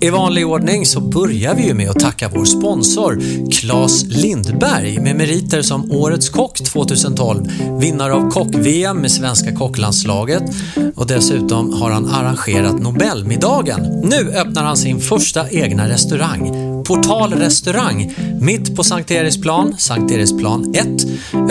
[0.00, 3.18] I vanlig ordning så börjar vi ju med att tacka vår sponsor
[3.50, 10.42] Claes Lindberg med meriter som Årets kock 2012, vinnare av kock-VM med svenska kocklandslaget
[10.96, 14.00] och dessutom har han arrangerat Nobelmiddagen.
[14.04, 16.50] Nu öppnar han sin första egna restaurang,
[16.84, 20.88] Portal restaurang, mitt på Sankt Eriksplan, Sankt Eriksplan 1,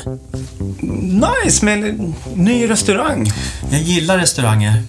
[1.45, 3.31] Nice med en ny restaurang.
[3.71, 4.83] Jag gillar restauranger.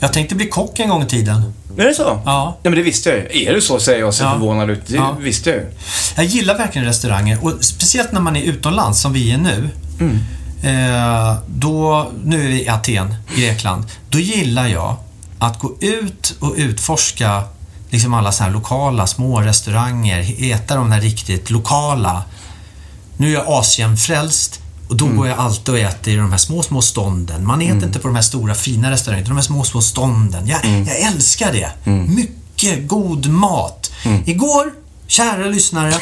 [0.00, 1.52] Jag tänkte bli kock en gång i tiden.
[1.78, 2.02] Är det så?
[2.02, 2.20] Ja.
[2.62, 3.42] Ja, men det visste jag ju.
[3.48, 4.32] Är det så säger jag och ser Ja.
[4.32, 4.86] förvånad ut.
[4.86, 5.16] Det Ja.
[5.20, 5.66] visste jag ju.
[6.16, 9.70] Jag gillar verkligen restauranger och speciellt när man är utomlands som vi är nu.
[10.62, 13.84] Eh, då, nu är vi i Aten, Grekland.
[14.08, 14.96] Då gillar jag
[15.38, 17.42] att gå ut och utforska
[17.90, 22.22] liksom alla så här lokala små restauranger, äta de här riktigt lokala.
[23.16, 26.62] Nu är jag Asienfrälst och då går jag alltid och äter i de här små,
[26.62, 27.46] små stånden.
[27.46, 30.46] Man äter inte på de här stora fina restaurangerna, de här små, små stånden.
[30.46, 31.90] Jag, jag älskar det.
[31.90, 33.90] Mycket god mat.
[34.26, 34.72] Igår,
[35.06, 35.94] kära lyssnare,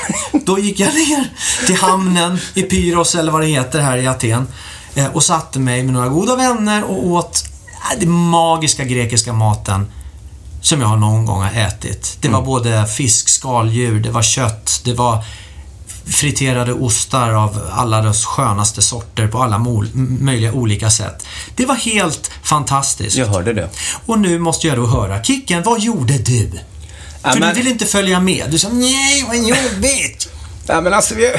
[0.46, 1.30] då gick jag ner
[1.66, 4.46] till hamnen i Pyros, eller vad det heter här i Aten,
[4.94, 7.44] eh, och satte mig med några goda vänner och åt
[7.92, 9.86] äh, den magiska grekiska maten
[10.60, 12.18] som jag någon gång har ätit.
[12.20, 15.24] Det var både fisk, skaldjur, det var kött, det var
[16.06, 19.58] friterade ostar av alla dess skönaste sorter på alla
[20.20, 21.26] möjliga olika sätt.
[21.56, 23.16] Det var helt fantastiskt.
[23.16, 23.68] Jag hörde det.
[24.06, 26.50] Och nu måste jag då höra, Kicken, vad gjorde du?
[27.22, 28.44] Ja, För men- du ville inte följa med.
[28.50, 30.28] Du sa, nej, vad jobbigt.
[30.68, 31.32] Ja, men alltså vi...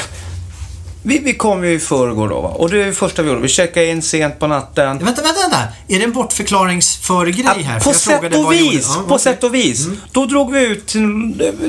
[1.08, 2.50] Vi, vi kom ju i förrgår då va?
[2.50, 3.42] Och det är det första vi gjorde.
[3.42, 4.98] Vi checkade in sent på natten.
[4.98, 5.58] Vänta, vänta, vänta.
[5.88, 7.80] Är det en bortförklaringsförgrej här?
[7.80, 8.88] För på jag sätt och vis.
[8.96, 9.20] Ja, på okej.
[9.20, 9.88] sätt och vis.
[10.12, 11.02] Då drog vi ut till,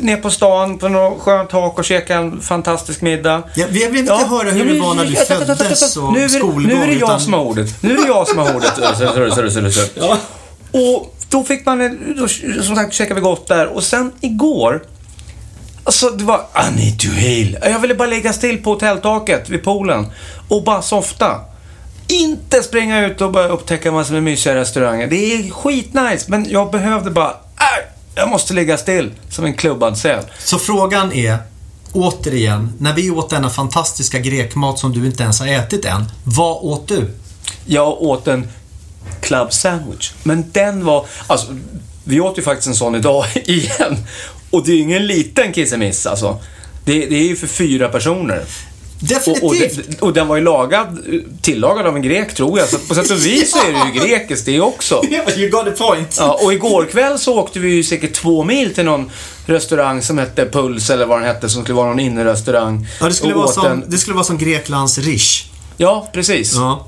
[0.01, 3.43] ner på stan på något skönt tak och käkade en fantastisk middag.
[3.55, 5.45] Ja, vi vill inte höra hur Ja, det var när du ja, ja, ja, ja,
[5.49, 7.83] ja, föddes och nu är, skolgång, Nu är det jag utan- som har ordet.
[7.83, 8.73] Nu är det jag som har ordet.
[8.77, 9.81] Så, så, så, så, så, så.
[9.95, 10.19] Ja.
[10.73, 12.29] Och då fick man, en- då,
[12.63, 13.67] som sagt, käkade vi gott där.
[13.67, 14.83] Och sen igår,
[15.89, 17.57] alltså det var, I need to heal.
[17.63, 20.07] Jag ville bara lägga still på hotelltaket vid poolen
[20.49, 21.41] och bara softa.
[22.07, 25.07] Inte springa ut och bara upptäcka massor med mysiga restauranger.
[25.07, 27.85] Det är skitnice, men jag behövde bara, äh,
[28.15, 30.25] jag måste ligga still som en klubbad säl.
[30.39, 31.39] Så frågan är,
[31.93, 36.57] återigen, när vi åt denna fantastiska grekmat som du inte ens har ätit än, vad
[36.57, 37.11] åt du?
[37.67, 38.49] Jag åt en
[39.21, 40.13] club sandwich.
[40.23, 41.07] Men den var...
[41.27, 41.47] Alltså,
[42.05, 43.97] vi åt ju faktiskt en sån idag igen.
[44.51, 46.39] Och det är ingen liten kissemiss alltså.
[46.85, 48.45] Det, det är ju för fyra personer.
[49.01, 49.43] Definitivt.
[49.43, 50.99] Och, och, det, och den var ju lagad,
[51.43, 52.69] tillagad av en grek tror jag.
[52.69, 55.03] Så på sätt och vis så är det ju grekiskt det också.
[55.37, 56.17] you got a point.
[56.19, 59.11] Ja, och igår kväll så åkte vi ju säkert två mil till någon
[59.47, 62.87] restaurang som hette Puls eller vad den hette, som skulle vara någon innerestaurang.
[63.01, 65.45] Ja, det skulle, vara som, en- det skulle vara som Greklands Rish.
[65.77, 66.55] Ja, precis.
[66.55, 66.87] Ja.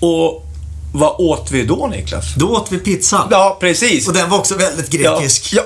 [0.00, 0.47] Och
[0.92, 2.24] vad åt vi då Niklas?
[2.36, 3.28] Då åt vi pizza.
[3.30, 4.08] Ja, precis.
[4.08, 5.52] Och den var också väldigt grekisk.
[5.52, 5.62] Ja,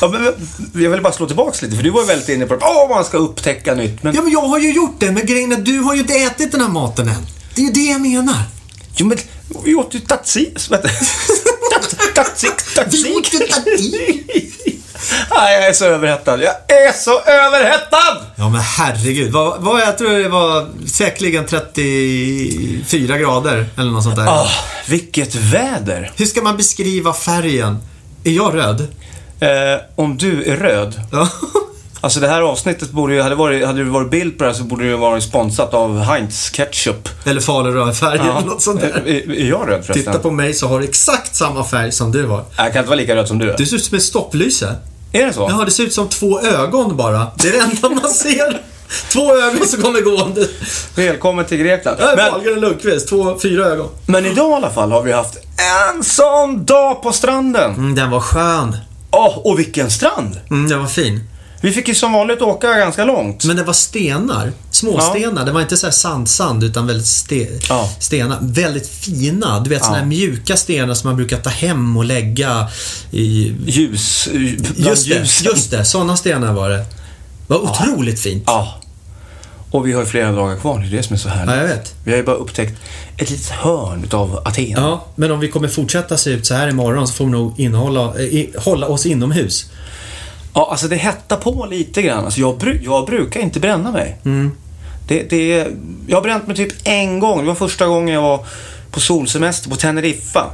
[0.00, 0.12] ja.
[0.14, 0.32] ja
[0.82, 2.88] jag vill bara slå tillbaks lite, för du var ju väldigt inne på att åh,
[2.88, 4.02] man ska upptäcka nytt.
[4.02, 6.14] Men, Ja, men jag har ju gjort det, men grejen är du har ju inte
[6.14, 7.26] ätit den här maten än.
[7.54, 8.42] Det är ju det jag menar.
[8.96, 9.18] jo, men
[9.64, 9.98] vi åt ju
[12.14, 12.50] tatsik.
[12.74, 13.32] Tatsik, tatsik.
[13.32, 14.70] Vi tatsik.
[15.30, 16.42] Nej, jag är så överhettad.
[16.42, 18.22] Jag är så överhettad!
[18.36, 19.32] Ja men herregud.
[19.32, 24.26] Vad, vad, jag tror det var säkerligen 34 grader eller något sånt där.
[24.26, 24.48] Ah,
[24.88, 26.12] vilket väder!
[26.16, 27.78] Hur ska man beskriva färgen?
[28.24, 28.80] Är jag röd?
[29.40, 31.00] Eh, om du är röd.
[31.12, 31.28] Ja.
[32.04, 34.56] Alltså det här avsnittet borde ju, hade, varit, hade det varit bild på det här
[34.56, 37.08] så borde det ju varit sponsrat av Heinz Ketchup.
[37.24, 39.02] Eller falukorvsfärg eller något sånt där.
[39.06, 39.94] Är, är jag röd förresten?
[39.94, 42.44] Titta på mig så har du exakt samma färg som du har.
[42.56, 43.56] Jag kan inte vara lika röd som du är.
[43.56, 44.74] Du ser ut som ett stopplyse.
[45.12, 45.46] Är det så?
[45.50, 47.26] Ja, det ser ut som två ögon bara.
[47.36, 48.62] Det är det enda man ser.
[49.12, 50.48] Två ögon som kommer gående.
[50.96, 51.98] Välkommen till Grekland.
[51.98, 53.08] Där är Wahlgren Lundqvist.
[53.08, 53.88] Två, fyra ögon.
[54.06, 55.36] men idag i alla fall har vi haft
[55.94, 57.74] en sån dag på stranden.
[57.74, 58.76] Mm, den var skön.
[59.10, 60.40] Åh, och vilken strand!
[60.50, 61.20] Mm, den var fin.
[61.64, 63.44] Vi fick ju som vanligt åka ganska långt.
[63.44, 64.52] Men det var stenar.
[64.70, 65.44] Småstenar.
[65.44, 67.90] Det var inte så här sandsand utan väldigt ste Ja.
[68.00, 68.38] stenar.
[68.42, 69.60] Väldigt fina.
[69.60, 70.06] Du vet såna här Ja.
[70.06, 72.68] mjuka stenar som man brukar ta hem och lägga
[73.10, 73.54] i...
[73.66, 74.28] Ljus,
[74.76, 75.46] Just det, ljusen.
[75.52, 75.84] just det.
[75.84, 76.76] Sådana stenar var det.
[76.76, 76.84] Det
[77.54, 78.44] var otroligt fint.
[78.46, 78.74] Ja.
[79.70, 81.54] Och vi har ju flera dagar kvar, det är det som är så härligt.
[81.54, 81.94] Ja, jag vet.
[82.04, 82.74] Vi har ju bara upptäckt
[83.18, 84.70] ett litet hörn utav Aten.
[84.70, 87.60] Ja, men om vi kommer fortsätta se ut så här imorgon så får vi nog
[87.60, 89.66] innehålla, eh, hålla oss inomhus.
[90.54, 92.24] Ja, alltså det hettar på lite grann.
[92.24, 94.16] Alltså jag, bru- jag brukar inte bränna mig.
[94.24, 94.50] Mm.
[95.08, 95.66] Det, det,
[96.06, 97.40] jag har bränt mig typ en gång.
[97.40, 98.46] Det var första gången jag var
[98.90, 100.50] på solsemester på Teneriffa.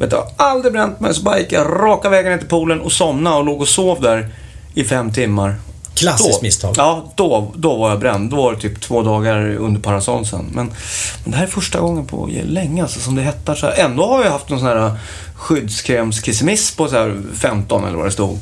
[0.00, 1.14] Vet du, jag har aldrig bränt mig.
[1.14, 4.00] Så bara gick jag raka vägen ner till poolen och somnade och låg och sov
[4.00, 4.28] där
[4.74, 5.54] i fem timmar.
[5.94, 6.74] Klassiskt då, misstag.
[6.78, 8.30] Ja, då, då var jag bränd.
[8.30, 10.50] Då var det typ två dagar under parasoll sen.
[10.54, 10.66] Men,
[11.24, 13.74] men det här är första gången på länge alltså, som det hettar så här.
[13.78, 14.92] Ändå har jag haft någon sån här
[15.34, 18.38] skyddskrämskissemiss på så här 15 eller vad det stod.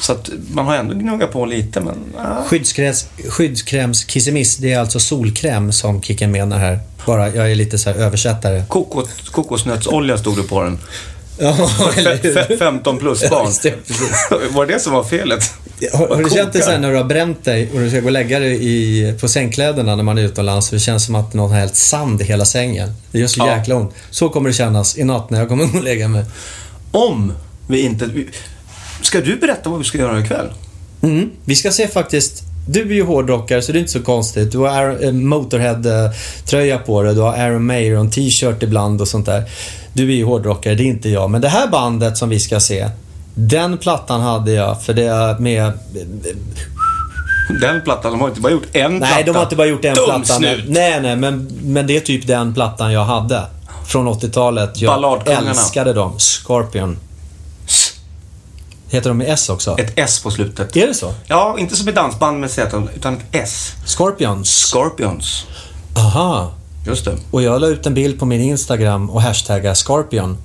[0.00, 1.94] Så att man har ändå gnuggat på lite, men...
[2.18, 2.44] ah.
[2.46, 6.78] Skyddskräms, skyddskrämskissemiss, det är alltså solkräm som Kicken menar här.
[7.06, 8.64] Bara, jag är lite så här översättare.
[8.68, 10.78] Kokos, kokosnötsolja stod det på den.
[11.38, 13.46] Ja, eller Fe- fe- 15 plus Ja, barn.
[13.46, 13.74] just det,
[14.50, 15.44] var det som var felet?
[15.92, 18.06] Har, har du känt det sen när du har bränt dig och du ska gå
[18.06, 20.70] och lägga dig i, på sängkläderna när man är utomlands?
[20.70, 22.94] Det känns som att någon har hällt sand i hela sängen.
[23.12, 23.56] Det gör så Ja.
[23.56, 23.94] jäkla ont.
[24.10, 26.24] Så kommer det kännas i natt när jag kommer och lägga mig.
[26.92, 27.32] Om
[27.66, 28.06] vi inte...
[28.06, 28.28] vi-
[29.02, 30.46] Ska du berätta vad vi ska göra ikväll?
[31.02, 31.30] Mm.
[31.44, 34.52] Vi ska se faktiskt du är ju hårdrockare så det är inte så konstigt.
[34.52, 39.26] Du har Aaron- eh, Motorhead-tröja på dig, du har Iron Maiden t-shirt ibland och sånt
[39.26, 39.44] där.
[39.92, 41.30] Du är ju hårdrockare, det är inte jag.
[41.30, 42.88] Men det här bandet som vi ska se,
[43.34, 45.72] den plattan hade jag för det är med...
[47.60, 49.14] Den plattan, de har inte bara gjort en platta.
[49.14, 50.38] Nej, de har inte bara gjort en platta.
[50.68, 53.42] Nej, nej, men, men det är typ den plattan jag hade.
[53.86, 54.80] Från 80-talet.
[54.80, 54.92] Jag
[55.48, 56.18] älskade dem.
[56.18, 56.96] Scorpion.
[58.90, 59.78] Heter de med S också?
[59.78, 60.76] Ett S på slutet.
[60.76, 61.14] Är det så?
[61.26, 63.72] Ja, inte som ett dansband med Z, utan ett S.
[63.86, 64.48] Scorpions?
[64.72, 65.44] Scorpions.
[65.96, 66.52] Aha.
[66.86, 67.16] Just det.
[67.30, 70.38] Och jag la ut en bild på min Instagram och hashtagga Scorpion.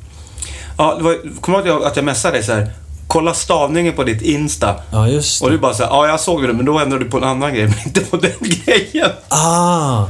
[0.77, 2.71] Ja, det var, kommer du ihåg att jag messade dig så här.
[3.07, 4.75] Kolla stavningen på ditt Insta.
[4.91, 5.55] Ja, just Och det.
[5.55, 7.53] du bara så här, ja jag såg det men då ändrade du på en annan
[7.53, 8.31] grej, men inte på den
[8.65, 9.09] grejen.
[9.27, 10.05] Ah!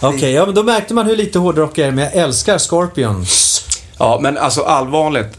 [0.00, 3.62] Okej, ja men då märkte man hur lite hårdrock jag är, men jag älskar Scorpions.
[3.98, 5.38] Ja, men alltså allvarligt.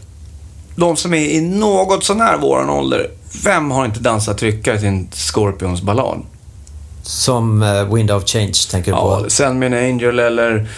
[0.76, 3.10] De som är i något sånär våran ålder,
[3.44, 6.22] vem har inte dansat tryckare till en Scorpions ballad?
[7.02, 9.30] Som uh, Wind of Change tänker du Ja, på.
[9.30, 10.68] Send Me An Angel eller,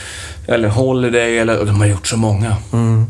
[0.46, 1.64] eller Holiday eller...
[1.64, 2.56] De har gjort så många.
[2.72, 3.06] Mm.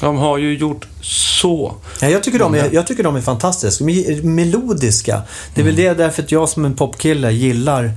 [0.00, 1.74] De har ju gjort så.
[2.00, 3.84] Ja, jag, tycker de är, jag tycker de är fantastiska.
[4.22, 5.22] Melodiska.
[5.54, 7.90] Det är väl det därför att jag som en popkille gillar...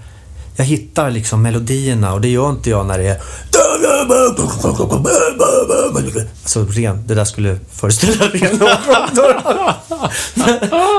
[0.56, 3.22] Jag hittar liksom melodierna och det gör inte jag när det är...
[6.44, 8.59] Alltså ren, det där skulle föreställa ren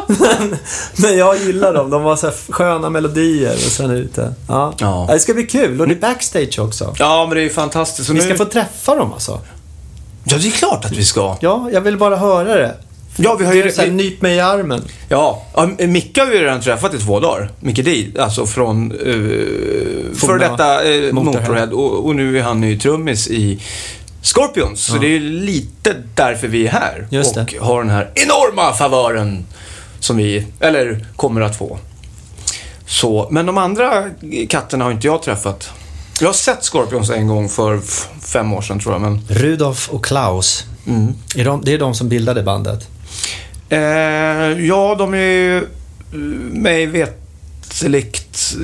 [0.06, 0.56] men,
[0.96, 1.90] men jag gillar dem.
[1.90, 4.34] De har så sköna melodier och sen ute.
[4.48, 4.72] Ja.
[4.78, 5.06] Ja.
[5.12, 6.94] Det ska bli kul och det är backstage också.
[6.98, 8.08] Ja, men det är ju fantastiskt.
[8.10, 9.40] Och Vi nu- ska få träffa dem alltså.
[10.24, 11.36] Ja, det är klart att vi ska.
[11.40, 12.74] Ja, jag vill bara höra det.
[13.16, 13.72] Ja, vi har ju...
[13.72, 14.82] Så här, nyp mig i armen.
[15.08, 17.50] ja, ja, Micke har vi ju redan träffat i två dagar.
[17.60, 21.66] Micke Di, alltså från uh, före detta uh, Motorhead.
[21.66, 23.60] Och, och nu är han ny trummis i
[24.22, 24.84] Scorpions.
[24.84, 27.06] Så det är lite därför vi är här.
[27.10, 29.46] Just och har den här enorma favören
[30.00, 31.78] som vi, eller kommer att få.
[32.86, 34.04] Så, men de andra
[34.48, 35.70] katterna har inte jag träffat.
[36.20, 37.80] Jag har sett Scorpions en gång för
[38.20, 39.20] fem år sedan tror jag, men...
[39.28, 40.64] Rudolf och Klaus.
[41.36, 42.88] Är de, det är de som bildade bandet.
[43.68, 43.78] Eh,
[44.66, 45.64] ja, de är ju eh,
[46.52, 48.54] mig veterligt...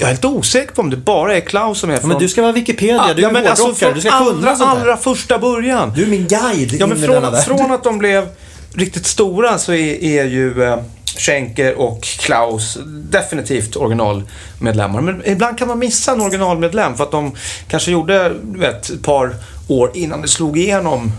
[0.00, 2.08] Jag är lite osäker på om det bara är Klaus som är Ja, från...
[2.08, 4.70] men du ska vara Wikipedia, du är men hårdrockare, från du ska kunna allra, sånt
[4.70, 5.92] allra första början.
[5.96, 7.44] Du är min guide Ja, men från, värld.
[7.44, 8.28] från att de blev
[8.74, 10.78] riktigt stora så är, är ju eh,
[11.18, 15.00] Schenker och Klaus definitivt originalmedlemmar.
[15.00, 17.32] Men ibland kan man missa en originalmedlem för att de
[17.68, 19.34] kanske gjorde vet, ett par
[19.68, 21.12] år innan det slog igenom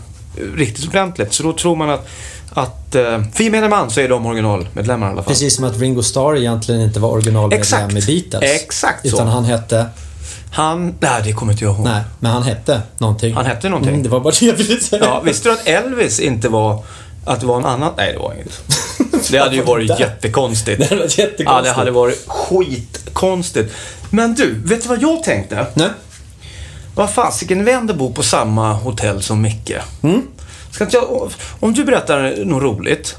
[0.56, 1.34] riktigt ordentligt.
[1.34, 2.08] Så då tror man att,
[2.54, 5.34] att eh, för gemene man så är de originalmedlemmar i alla fall.
[5.34, 8.10] Precis som att Ringo Starr egentligen inte var originalmedlem Exakt.
[8.10, 8.62] i Beatles.
[8.62, 9.16] Exakt så.
[9.16, 9.86] Utan han hette...
[10.52, 11.86] Han, nej det kommer inte jag ihåg.
[11.86, 13.34] Nej, men han hette någonting.
[13.34, 13.94] Han hette någonting.
[13.94, 15.04] Mm, det var bara det jag ville säga.
[15.06, 16.84] Ja, visste du att Elvis inte var,
[17.26, 17.94] att det var en annan?
[17.98, 18.62] Nej, det var inget.
[19.32, 20.00] Det hade ju varit Där.
[20.00, 20.80] jättekonstigt.
[20.80, 21.50] Det hade varit jättekonstigt.
[21.50, 23.74] Ja, det hade varit skitkonstigt.
[24.10, 25.66] Men du, vet du vad jag tänkte?
[25.74, 25.90] Nej.
[26.98, 29.72] Vad fasiken, vi ändå bor på samma hotell som Micke.
[30.04, 30.22] Mm.
[30.72, 33.16] Ska inte jag, om du berättar något roligt,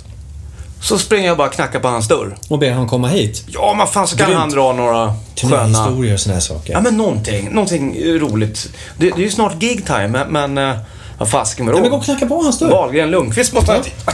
[0.83, 2.37] så springer jag bara och knackar på hans dörr.
[2.49, 3.45] Och ber han komma hit.
[3.47, 4.41] Ja, men fan så kan Grymt.
[4.41, 5.57] han dra några sköna...
[5.65, 6.73] Turnéhistorier och såna här saker.
[6.73, 7.49] Ja, men någonting.
[7.53, 8.69] Någonting roligt.
[8.99, 10.29] Det, det är ju snart gig time, men...
[10.33, 10.77] men eh,
[11.19, 11.79] vad fasiken vadå?
[11.79, 12.71] Ja, men gå och knacka på hans dörr.
[12.71, 13.83] Wahlgren Lundqvist måste Ja.
[14.07, 14.13] ha...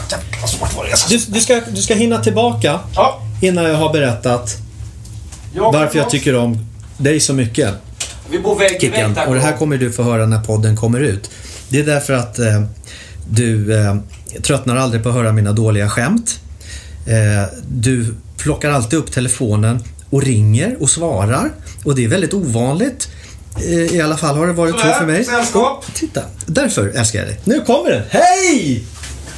[1.08, 3.20] Du, du, ska, du ska hinna tillbaka Ja.
[3.42, 4.56] innan jag har berättat
[5.54, 6.66] varför jag tycker om
[6.96, 7.74] dig så mycket.
[8.30, 9.16] Vi bor vägg i vägg.
[9.28, 11.30] Och det här kommer du få höra när podden kommer ut.
[11.68, 12.62] Det är därför att eh,
[13.30, 13.96] du eh,
[14.42, 16.40] tröttnar aldrig på att höra mina dåliga skämt.
[17.06, 21.52] Eh, du plockar alltid upp telefonen och ringer och svarar.
[21.84, 23.08] Och det är väldigt ovanligt.
[23.56, 25.24] Eh, I alla fall har det varit så för mig.
[25.24, 25.84] sällskap.
[25.94, 27.40] Titta, därför älskar jag dig.
[27.44, 28.02] Nu kommer den.
[28.10, 28.84] Hej!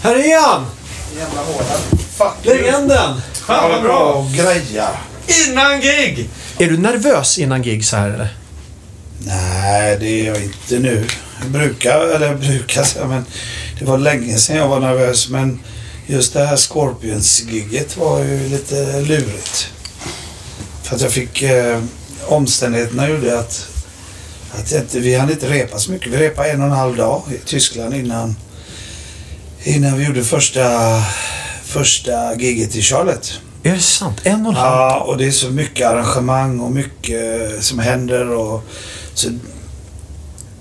[0.02, 0.66] Här är han!
[1.19, 2.35] Jävla hårda.
[2.43, 3.21] Legenden!
[3.33, 4.88] Fan vad bra greja.
[5.49, 6.28] Innan gig!
[6.59, 8.28] Är du nervös innan gig så här eller?
[9.18, 11.06] Nej, det är jag inte nu.
[11.40, 13.25] Jag brukar, eller brukar säga, men
[13.78, 15.28] det var länge sedan jag var nervös.
[15.28, 15.61] Men
[16.06, 19.68] just det här Scorpions-gigget var ju lite lurigt.
[20.82, 21.42] För att jag fick...
[21.42, 21.80] Eh,
[22.28, 23.68] omständigheterna gjorde att,
[24.52, 26.12] att inte, vi hann inte repa så mycket.
[26.12, 28.37] Vi repade en och en halv dag i Tyskland innan,
[29.62, 30.62] innan vi gjorde första,
[31.64, 33.40] första gigget i Charlotte.
[33.62, 34.20] Är det sant?
[34.25, 34.73] En och en halv?
[34.73, 38.30] Ja, och det är så mycket arrangemang och mycket som händer.
[38.30, 38.64] Och,
[39.18, 39.28] så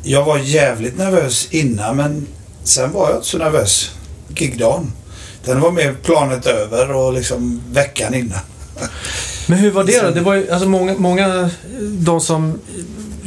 [0.03, 2.27] jag var jävligt nervös innan, men
[2.63, 3.91] sen var jag inte så nervös
[4.35, 4.91] gigdagen.
[5.45, 8.39] Den var mer planet över och liksom veckan innan.
[9.47, 10.09] Men hur var det då?
[10.11, 11.49] Det var ju, alltså många, många
[11.81, 12.59] de som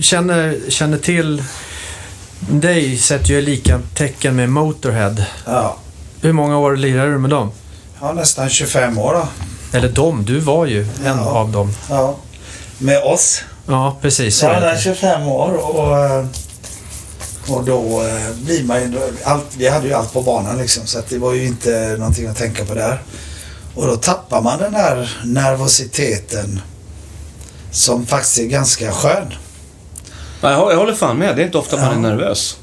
[0.01, 1.43] känner, känner till
[2.51, 5.15] dig sätter ju lika tecken med Motorhead.
[5.47, 5.77] Ja,
[6.23, 7.51] Hur många år lirade du med dem?
[7.97, 9.29] har nästan 25 år då.
[9.79, 11.21] Eller dem, du var ju en Ja.
[11.25, 11.73] av dem.
[11.91, 12.17] Ja.
[12.79, 13.43] Med oss.
[13.69, 14.43] Ja, precis.
[14.43, 14.69] Jag det.
[14.69, 16.27] är 25 år och, eh,
[17.49, 18.99] och då eh, blir man ju...
[19.25, 22.27] Allt, vi hade ju allt på banan liksom så att det var ju inte någonting
[22.27, 23.03] att tänka på där.
[23.75, 26.61] Och då tappar man den där nervositeten
[27.71, 29.35] som faktiskt är ganska skön.
[30.41, 31.37] Ja, jag, jag håller fan med.
[31.37, 32.57] Det är inte ofta man är nervös.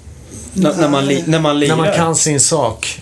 [0.56, 1.76] N- när, man li, när man lirar.
[1.76, 3.02] När man kan sin sak.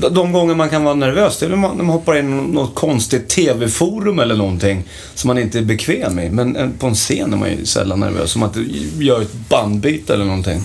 [0.00, 2.52] De, gånger man kan vara nervös, det är när man, när man hoppar in i
[2.52, 6.30] något konstigt TV-forum eller någonting som man inte är bekväm i.
[6.30, 8.30] Men eh, på en scen är man ju sällan nervös.
[8.30, 8.56] Som att
[8.98, 10.64] göra ett bandbyte eller någonting.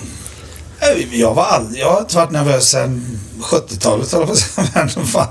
[0.80, 4.38] Eh, jag, var aldrig, jag har inte varit nervös sedan 70-talet höll jag på att
[4.38, 4.68] säga.
[4.96, 5.28] Men fan.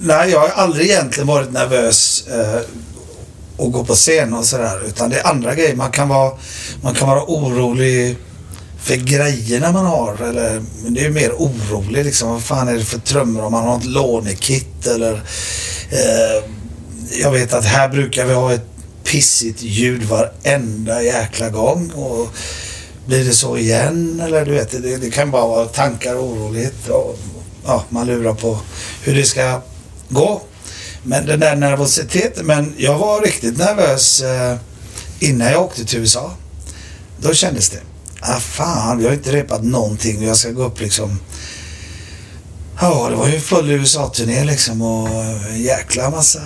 [0.00, 2.60] Nej, jag har aldrig egentligen varit nervös eh,
[3.58, 4.86] att gå på scen och sådär.
[4.86, 5.76] Utan det är andra grejer.
[5.76, 6.32] Man kan vara,
[6.82, 8.16] man kan vara orolig
[8.84, 10.22] för grejerna man har.
[10.22, 12.30] Eller, det är ju mer orolig liksom.
[12.30, 13.42] Vad fan är det för trummor?
[13.44, 15.12] Om man har ett lånekit eller...
[15.90, 16.44] Eh,
[17.20, 18.66] jag vet att här brukar vi ha ett
[19.04, 21.90] pissigt ljud varenda jäkla gång.
[21.90, 22.28] Och
[23.06, 24.20] blir det så igen?
[24.24, 26.88] Eller du vet, det, det kan bara vara tankar och oroligt.
[26.88, 27.18] Och,
[27.66, 28.58] ja, man lurar på
[29.02, 29.60] hur det ska
[30.08, 30.42] gå.
[31.02, 32.46] Men den där nervositeten.
[32.46, 34.56] Men jag var riktigt nervös eh,
[35.20, 36.32] innan jag åkte till USA.
[37.18, 37.80] Då kändes det.
[38.26, 41.18] Ah, fan, vi har inte repat någonting och jag ska gå upp liksom.
[42.80, 45.08] Ja, det var ju full USA-turné liksom och
[45.50, 46.40] en jäkla massa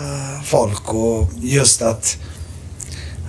[0.45, 2.17] folk och just att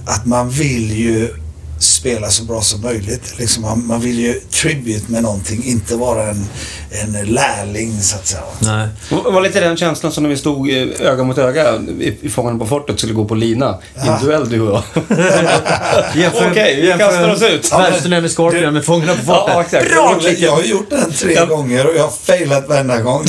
[0.05, 1.33] att man vill ju
[1.79, 3.33] spela så bra som möjligt.
[3.39, 6.45] Liksom man, man vill ju tribute med någonting, inte vara en,
[6.91, 8.41] en lärling så att säga.
[8.59, 8.87] Nej.
[9.09, 12.29] Det var lite den känslan som när vi stod eh, öga mot öga i, i
[12.29, 13.77] Fångarna på fortet skulle gå på lina.
[14.05, 14.83] I en duell du och jag.
[16.51, 17.71] Okej, vi kastar oss ut.
[17.73, 19.45] Världsturné med Scorpion med Fångarna på fortet.
[19.53, 19.89] Ja, exakt.
[19.91, 20.19] Bra!
[20.37, 21.45] Jag har gjort den tre Ja.
[21.45, 23.25] gånger och jag har failat varenda gång.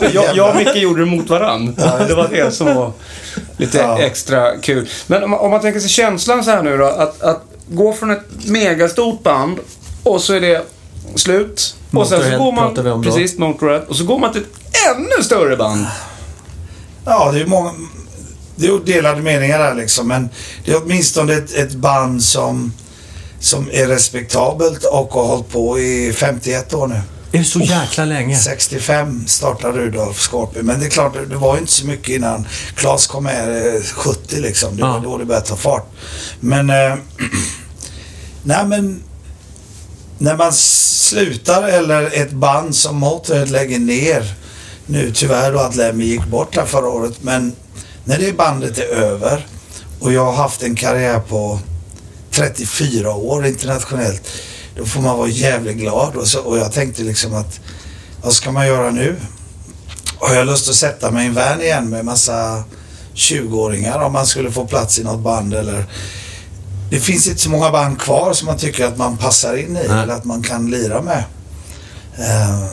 [0.14, 1.74] Jag, jag och Micke gjorde det mot varann.
[2.08, 2.92] Det var det som var
[3.56, 3.98] lite Ja.
[4.00, 4.88] extra kul.
[5.06, 6.84] Men om, man- om man tänker sig känslan så här nu då.
[6.84, 9.58] Att, att gå från ett megastort band
[10.02, 10.64] och så är det
[11.14, 11.76] slut.
[11.92, 12.68] och sen så går man...
[12.68, 13.10] pratar vi om då.
[13.12, 13.82] Precis, Motorhead.
[13.88, 15.86] Och så går man till ett ännu större band.
[17.04, 17.72] Ja, det är många...
[18.56, 20.28] Det är delade meningar där liksom, men
[20.64, 22.72] det är åtminstone ett, ett band som,
[23.40, 27.00] som är respektabelt och har hållit på i 51 år nu.
[27.32, 28.36] Är det så jäkla länge?
[28.36, 32.46] 65 startade Rudolf Scorpion, men det är klart, det var ju inte så mycket innan
[32.74, 34.76] Claes kom med eh, 70 liksom.
[34.76, 35.00] Det var Ja.
[35.04, 35.86] då det började ta fart.
[36.40, 36.70] Men...
[36.70, 36.94] Eh,
[38.42, 39.02] nej men...
[40.18, 44.34] när man slutar eller ett band som Motörhead lägger ner.
[44.86, 47.22] Nu tyvärr då att Lemmy gick bort här förra året.
[47.22, 47.52] Men
[48.04, 49.46] när det bandet är över
[50.00, 51.60] och jag har haft en karriär på
[52.30, 54.22] 34 år internationellt.
[54.76, 56.16] Då får man vara jävligt glad.
[56.16, 57.60] Och, så, och jag tänkte liksom att
[58.22, 59.16] vad ska man göra nu?
[60.18, 62.62] Har jag lust att sätta mig i en van igen med massa
[63.14, 65.84] 20-åringar om man skulle få plats i något band eller
[66.90, 69.88] det finns inte så många band kvar som man tycker att man passar in i
[69.88, 70.02] Nej.
[70.02, 71.24] eller att man kan lira med.
[72.18, 72.64] Eh,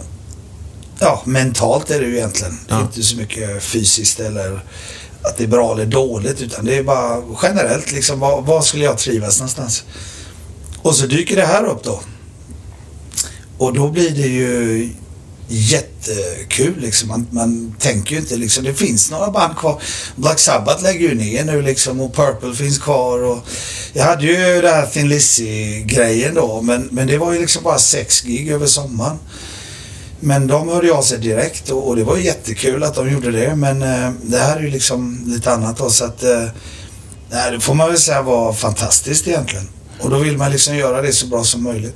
[1.00, 2.60] ja, mentalt är det ju egentligen.
[2.68, 2.82] Det är Ja.
[2.84, 4.64] inte så mycket fysiskt eller
[5.22, 8.84] att det är bra eller dåligt utan det är bara generellt liksom var, var skulle
[8.84, 9.84] jag trivas någonstans?
[10.82, 12.00] Och så dyker det här upp då.
[13.58, 14.90] Och då blir det ju
[15.48, 17.08] jättekul liksom.
[17.08, 19.82] Man, man tänker ju inte liksom, det finns några band kvar.
[20.16, 23.48] Black Sabbath lägger ju ner nu liksom och Purple finns kvar och
[23.94, 27.80] jag hade ju det här Thin Lizzy-grejen då men, men det var ju liksom bara
[27.80, 29.20] sex gig över sommaren.
[30.20, 33.32] Men de hörde av sig direkt och, och det var ju jättekul att de gjorde
[33.32, 36.48] det men eh, det här är ju liksom lite annat då så att eh,
[37.30, 39.68] nej, det får man väl säga var fantastiskt egentligen.
[40.00, 41.96] Och då vill man liksom göra det så bra som möjligt.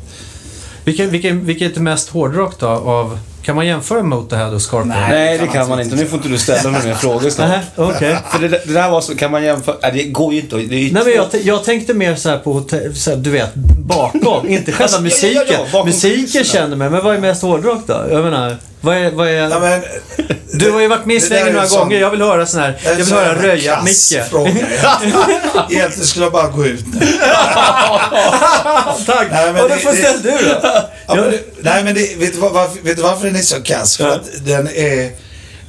[0.83, 2.67] Vilket, vilket, vilket är mest hårdrock då?
[2.67, 4.87] Av, kan man jämföra Motorhead och Scorpion?
[5.09, 5.95] Nej, det kan man inte.
[5.95, 7.49] Nu får inte du ställa några mer frågor snart.
[7.49, 8.17] Nej, okej.
[8.31, 9.75] För det, det där var så, kan man jämföra?
[9.81, 10.55] Nej, det går ju inte.
[10.55, 13.17] Det är ju Nej men jag, jag tänkte mer så här på, hotell- så här,
[13.17, 13.53] du vet,
[13.85, 14.47] bakom.
[14.49, 15.43] inte själva ja, musiken.
[15.47, 18.05] ja, ja, bakom musiken känner mig, men vad är mest hårdrock då?
[18.11, 19.11] Jag menar, vad är...
[19.11, 19.81] Vad är Ja, men,
[20.53, 21.99] du har ju varit med i svängen några gånger.
[21.99, 24.23] Jag vill höra sån här, jag vill höra jävla röja kass Micke.
[24.29, 24.49] fråga.
[25.69, 26.99] Egentligen skulle jag bara gå ut nu.
[29.05, 29.27] Tack!
[29.31, 30.31] Nej, men och då det- får det- ställ du
[30.61, 30.69] då.
[31.15, 33.97] Ja, nej men det, vet, du varför, vet du varför den är så kass?
[33.97, 35.11] För att den är...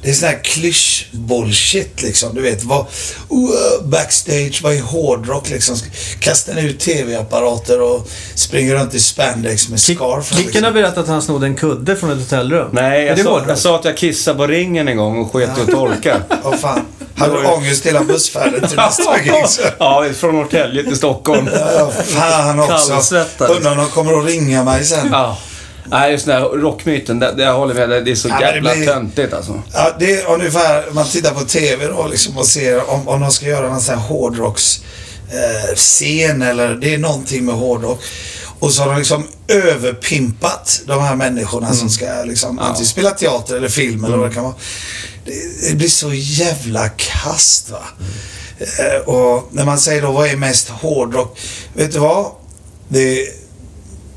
[0.03, 2.35] Det är sån här klysch-bullshit liksom.
[2.35, 5.75] Du vet, vad, uh, backstage, vad är hårdrock liksom?
[6.19, 10.29] Kastar ut tv-apparater och springer runt i spandex med scarf.
[10.29, 10.73] Kicken har liksom.
[10.73, 12.69] berättat att han snodde en kudde från ett hotellrum.
[12.71, 15.49] Nej, jag det sa, jag sa att jag kissade på ringen en gång och sket
[15.57, 16.21] i att torka.
[16.43, 16.81] Vad fan.
[17.15, 19.33] Hade du ångest hela bussfärden till nästa gig?
[19.79, 21.49] ja, från Norrtälje till Stockholm.
[21.53, 22.93] Ja, fan också.
[23.39, 25.09] Undrar om de kommer att ringa mig sen.
[25.11, 25.37] Ja.
[25.85, 28.05] Nej, just den här rockmyten, det, det jag håller med.
[28.05, 29.61] Det är så Ja, jävla blir- töntigt alltså.
[29.73, 33.31] Ja, det är ungefär, man tittar på TV då liksom och ser om, om de
[33.31, 34.81] ska göra någon sån här hårdrocks
[35.31, 37.99] eh, scen eller det är någonting med hårdrock.
[38.59, 43.55] Och så har de liksom överpimpat de här människorna som ska liksom antingen spela teater
[43.57, 44.53] eller film eller vad det kan vara.
[45.25, 47.81] Det, det blir så jävla kast va.
[48.59, 51.39] Eh, och när man säger då vad är mest hårdrock?
[51.73, 52.25] Vet du vad?
[52.87, 53.27] Det,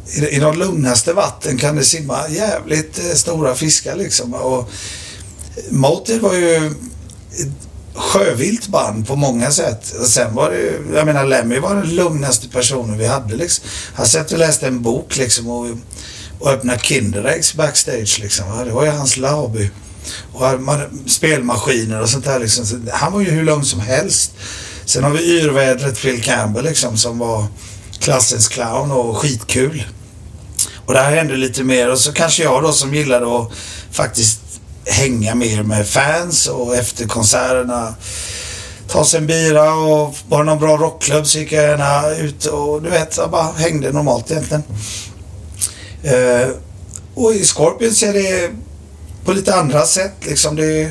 [0.09, 4.35] i, I de lugnaste vatten kan det simma jävligt eh, stora fiskar liksom.
[4.35, 4.71] Och
[5.71, 9.95] Motor var ju ett sjövilt band på många sätt.
[10.01, 13.65] Och sen var det ju, jag menar Lemmy var den lugnaste personen vi hade liksom.
[13.95, 15.67] Han satt och läste en bok liksom och,
[16.39, 18.65] och öppnade Kinderäggs backstage liksom.
[18.67, 19.71] Det var ju hans lobby.
[20.33, 22.67] Och man, spelmaskiner och sånt där liksom.
[22.67, 24.33] Så han var ju hur lugn som helst.
[24.85, 27.47] Sen har vi yrvädret Phil Campbell liksom som var
[27.99, 29.85] klassens clown och skitkul.
[30.87, 33.53] Och där hände lite mer och så kanske jag då som gillade att
[33.91, 34.41] faktiskt
[34.85, 37.95] hänga mer med fans och efter konserterna
[38.89, 42.45] ta sig en bira och var det någon bra rockklubb så gick jag gärna ut
[42.45, 44.63] och du vet, jag bara hängde normalt egentligen.
[46.03, 46.49] Eh,
[47.15, 48.51] och i Scorpions är det
[49.25, 50.57] på lite andra sätt liksom.
[50.57, 50.91] Det,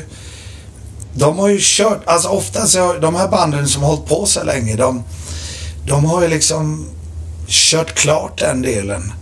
[1.14, 4.76] de har ju kört, alltså oftast de här banden som har hållit på så länge,
[4.76, 5.04] de,
[5.86, 6.88] de har ju liksom
[7.46, 9.12] kört klart den delen.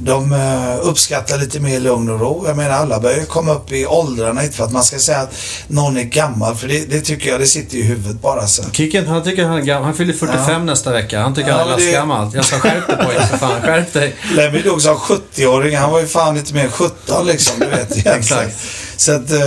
[0.00, 2.44] De eh, uppskattar lite mer lugn och ro.
[2.46, 5.34] Jag menar alla börjar komma upp i åldrarna, inte för att man ska säga att
[5.68, 8.62] någon är gammal, för det, det tycker jag, det sitter i huvudet bara så.
[8.72, 9.84] Kicken, han tycker han är gammal.
[9.84, 11.20] Han fyller 45 nästa vecka.
[11.20, 12.30] Han tycker Ja, han är det- lastgammal.
[12.34, 13.60] Jag sa skärp dig pojk, för fan.
[13.62, 14.14] Skärp dig.
[14.36, 18.06] Lemmy dog som 70-åring, han var ju fan lite mer än 17 liksom, du vet.
[18.06, 18.56] Exakt.
[18.96, 19.38] Så att, eh,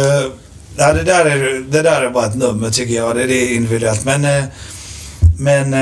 [0.76, 3.56] nej, det, där är, det där är bara ett nummer tycker jag, det, det är
[3.56, 4.06] individuellt.
[4.06, 4.44] Men, eh,
[5.40, 5.74] men,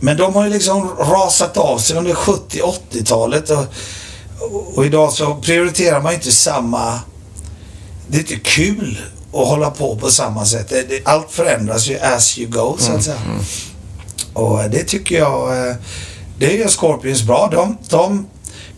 [0.00, 3.66] men de har ju liksom rasat av sig under 70-80-talet och,
[4.74, 7.00] och idag så prioriterar man inte samma...
[8.08, 9.00] Det är inte kul
[9.32, 10.72] att hålla på på samma sätt.
[11.04, 13.16] Allt förändras ju as you go, så att säga.
[14.32, 15.74] Och det tycker jag, eh,
[16.38, 17.48] det gör Scorpions bra.
[17.52, 18.26] De, de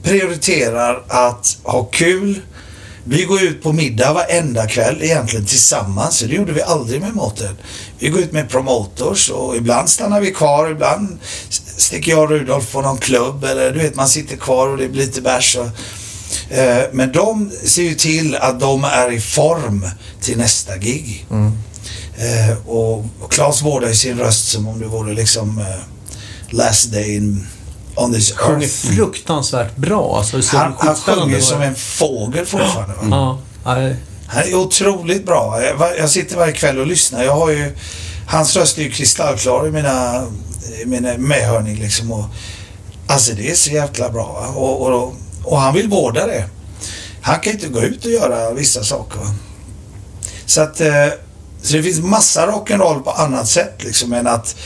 [0.03, 2.41] prioriterar att ha kul.
[3.05, 6.17] Vi går ut på middag varenda kväll egentligen tillsammans.
[6.17, 7.55] Så det gjorde vi aldrig med Motörhead.
[7.99, 10.71] Vi går ut med promotors och ibland stannar vi kvar.
[10.71, 11.19] Ibland
[11.77, 14.89] sticker jag och Rudolf på någon klubb eller du vet man sitter kvar och det
[14.89, 15.57] blir lite bärs.
[15.57, 15.67] och-
[16.51, 19.87] Eh, Men de ser ju till att de är i form
[20.21, 21.27] till nästa gig.
[22.19, 25.65] Eh, och och Claes vårdar ju sin röst som om det vore liksom eh,
[26.51, 27.47] last day in
[28.01, 28.97] on this Sjunger earth.
[28.97, 30.19] fruktansvärt bra.
[30.19, 32.95] Alltså, så Han, han sjunger som en fågel fortfarande.
[33.03, 33.39] Va?
[33.65, 33.93] Ja.
[34.27, 35.63] Han är otroligt bra.
[35.99, 37.25] Jag, sitter varje kväll och lyssnar.
[37.25, 37.77] Jag har ju,
[38.27, 40.27] hans röst är ju kristallklar i mina,
[40.83, 42.13] i mina medhörning liksom.
[42.13, 42.25] Och,
[43.07, 44.53] alltså det är så jäkla bra.
[44.57, 46.45] Och, och, och han vill vårda det.
[47.23, 49.19] Han kan inte gå ut och göra vissa saker.
[49.19, 49.35] Va?
[50.47, 51.07] Så att eh,
[51.63, 54.57] så det finns massa rock'n'roll på annat sätt liksom än att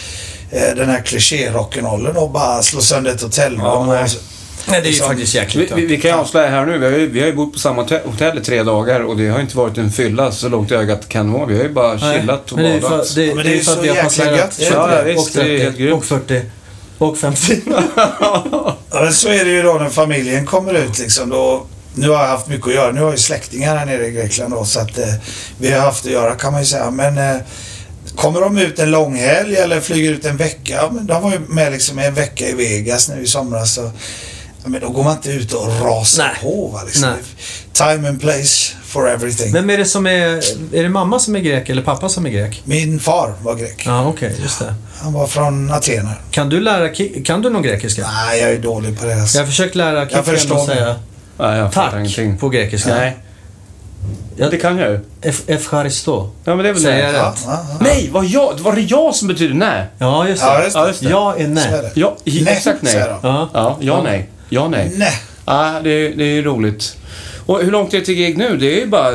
[0.76, 3.60] den här kliché-rock'n'rollen och bara slå sönder ett hotellrum.
[3.60, 4.02] Ja, nej.
[4.04, 4.18] och så-
[4.66, 5.72] Nej, det är ju liksom- faktiskt Vi, jäkligt.
[5.76, 6.78] vi, vi kan ju avslöja här nu.
[6.78, 9.28] Vi har ju, vi har ju bott på samma hotell- i tre dagar och det
[9.28, 11.46] har inte varit en fylla så långt ögat kan nå.
[11.46, 13.14] Vi har ju bara Nej, chillat och men det är ju badat.
[13.14, 14.54] det, Ja, men det är ju det för att så vi har jäkla passerat gött.
[14.58, 15.94] 20 Ja, visst, och det är 30 helt grymt.
[15.96, 16.40] och 40
[16.98, 17.60] och 50.
[17.96, 21.30] Ja, men så är det ju då när familjen kommer ut liksom.
[21.30, 22.90] Då, nu har jag haft mycket att göra.
[22.92, 25.04] Nu har jag ju släktingar här nere i Grekland då, så att eh,
[25.58, 26.90] vi har haft att göra kan man ju säga.
[26.90, 27.36] Men eh,
[28.16, 30.88] kommer de ut en lång helg eller flyger ut en vecka.
[30.92, 33.74] Men de var ju med liksom en vecka i Vegas nu i somras.
[33.74, 33.90] Så,
[34.64, 36.34] men då går man inte ut och rasar Nej.
[36.42, 36.66] på.
[36.68, 37.10] Va, liksom.
[37.10, 37.18] Nej.
[37.72, 39.52] Time and place for everything.
[39.52, 40.26] Vem är det som är...
[40.76, 42.62] Är det mamma som är grek eller pappa som är grek?
[42.64, 43.82] Min far var grek.
[43.86, 44.74] Ja, okej, just det.
[45.02, 46.06] Han var från Aten.
[46.06, 46.20] här.
[46.30, 46.88] Kan du lära...
[47.24, 48.02] Kan du någon grekiska?
[48.02, 49.14] Nej, jag är dålig på det.
[49.14, 49.38] Alltså.
[49.38, 50.96] Jag har försökt lära förstår att säga
[51.38, 52.38] Nej, jag tack ingenting.
[52.38, 52.94] på grekiska.
[52.94, 53.16] Nej,
[54.36, 55.00] Jag, det kan jag ju.
[55.22, 56.30] F- Efcharisto.
[56.44, 57.12] Ja, men det är väl Säger det.
[57.12, 57.38] jag Ja, rätt?
[57.46, 57.76] ja, ja.
[57.80, 59.86] Nej, var, jag, var det jag som betyder nej?
[59.98, 60.48] Ja, just det.
[60.48, 60.80] Ja, just det.
[60.80, 61.08] Ja, just det.
[61.10, 61.90] Jag är Så är nej.
[61.94, 62.00] det.
[62.00, 62.92] Ja, i- Nej, exakt nej.
[62.92, 63.18] säger de.
[63.22, 63.48] Ja.
[63.54, 64.28] Ja, ja, nej.
[64.48, 64.92] Ja, nej.
[64.96, 65.12] Nej.
[65.46, 66.96] Ja, det, är- det är roligt.
[67.46, 68.56] Och hur långt är det till gig nu?
[68.56, 69.12] Det är ju bara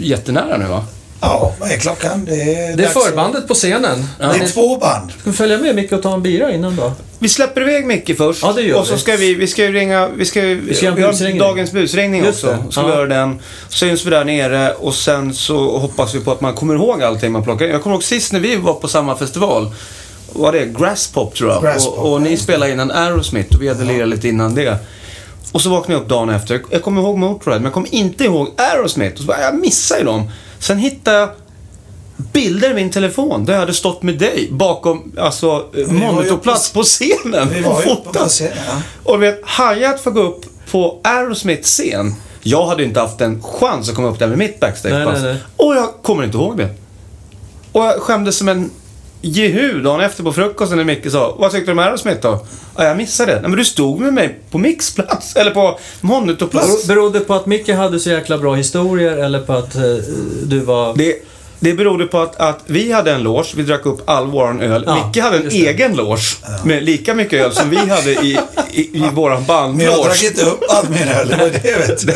[0.00, 0.84] jättenära nu va?
[1.24, 2.24] Ja, vad är klockan?
[2.24, 4.06] Det är, Det är förbandet på scenen.
[4.18, 5.10] Det är två band.
[5.20, 6.92] Ska vi följa med Micke och ta en bira innan då?
[7.18, 8.42] Vi släpper iväg Micke först.
[8.42, 9.00] Ja, det gör Och så vi.
[9.00, 11.38] ska vi, vi ska ju ringa, vi ska, vi ska vi har busringning.
[11.38, 12.56] dagens busringning Just också.
[12.66, 12.72] det.
[12.72, 12.86] Ska Ja.
[12.86, 13.38] vi göra den.
[13.68, 17.32] Syns vi där nere och sen så hoppas vi på att man kommer ihåg allting
[17.32, 17.70] man plockar in.
[17.70, 19.74] Jag kommer ihåg sist när vi var på samma festival.
[20.32, 21.62] Var det Grasspop tror jag.
[21.62, 22.36] Grasspop, och, och ni ja.
[22.36, 24.76] spelade innan Aerosmith och vi hade lirat lite innan det.
[25.52, 26.62] Och så vaknade jag upp dagen efter.
[26.70, 29.12] Jag kommer ihåg Motörhead men jag kommer inte ihåg Aerosmith.
[29.14, 30.30] Och så bara, jag missade ju dem.
[30.62, 31.28] Sen hittade jag
[32.32, 36.74] bilder i min telefon där jag hade stått med dig bakom alltså, ju monitorplats uppe-
[36.78, 38.30] på scenen Vi var och uppe på fotat.
[38.30, 38.82] scenen, ja.
[39.04, 42.14] Och du vet, Hi-Hat får gå upp på Aerosmiths scen.
[42.42, 45.18] Jag hade inte haft en chans att komma upp där med mitt backstagepass.
[45.56, 46.68] Och jag kommer inte ihåg det.
[47.72, 48.70] Och jag skämdes som en
[49.22, 52.46] jehu dagen efter på frukosten när Micke sa Vad tyckte du om Aerosmith då?
[52.76, 53.40] Ja, jag missade det.
[53.40, 56.84] Nej, men du stod med mig på mixplats, eller på monitorplats.
[56.84, 59.82] Bero- Berodde på att Micke hade så jäkla bra historier eller på att eh,
[60.46, 60.94] du var...
[60.96, 61.14] Det,
[61.62, 64.84] det berodde på att, att vi hade en loge, vi drack upp all våran öl.
[64.86, 68.38] Ja, Micke hade en egen loge med lika mycket öl som vi hade i,
[68.72, 69.44] i, i våran
[69.76, 72.14] Men jag drack inte upp all min öl, det var det vet du.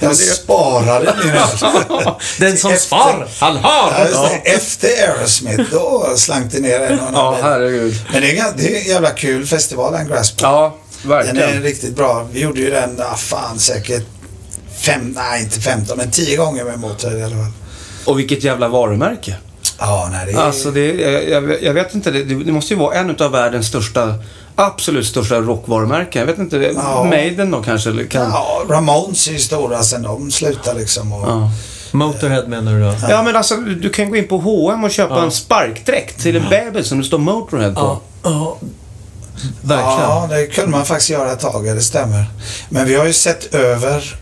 [0.00, 2.10] Jag sparade min öl.
[2.38, 4.08] Den som Efter- spar, han har!
[4.12, 4.30] Ja.
[4.44, 7.94] Efter Aerosmith, då slank det ner en och annan Ja, herregud.
[8.12, 10.38] Men det är, det är en jävla kul festival, den Grasp.
[10.42, 11.62] Ja, Den är verkligen.
[11.62, 12.28] riktigt bra.
[12.32, 14.02] Vi gjorde ju den, ah, fan säkert
[14.80, 17.52] fem, nej inte 15, men 10 gånger med Motörhead i alla fall.
[18.04, 19.36] Och vilket jävla varumärke.
[19.78, 20.36] Ja, nej det är...
[20.44, 23.66] Alltså, det, jag, jag, jag vet inte, det, det måste ju vara en av världens
[23.66, 24.14] största,
[24.56, 26.20] absolut största rockvarumärken.
[26.20, 27.04] Jag vet inte, Ja.
[27.04, 28.04] Maiden då kanske?
[28.04, 28.30] Kan...
[28.30, 31.12] Ja, Ramones är ju stora sen de slutade liksom.
[31.12, 31.50] Och, Ja.
[31.92, 32.94] Motorhead menar du då?
[33.08, 36.48] Ja, men alltså du kan gå in på H&M och köpa en sparkdräkt till en
[36.50, 37.80] bebis som det står Motorhead på.
[37.80, 38.00] Ja.
[38.22, 38.56] ja.
[39.62, 40.00] Verkligen.
[40.00, 42.24] Ja, det kunde man faktiskt göra ett tag, det stämmer.
[42.68, 44.16] Men vi har ju sett över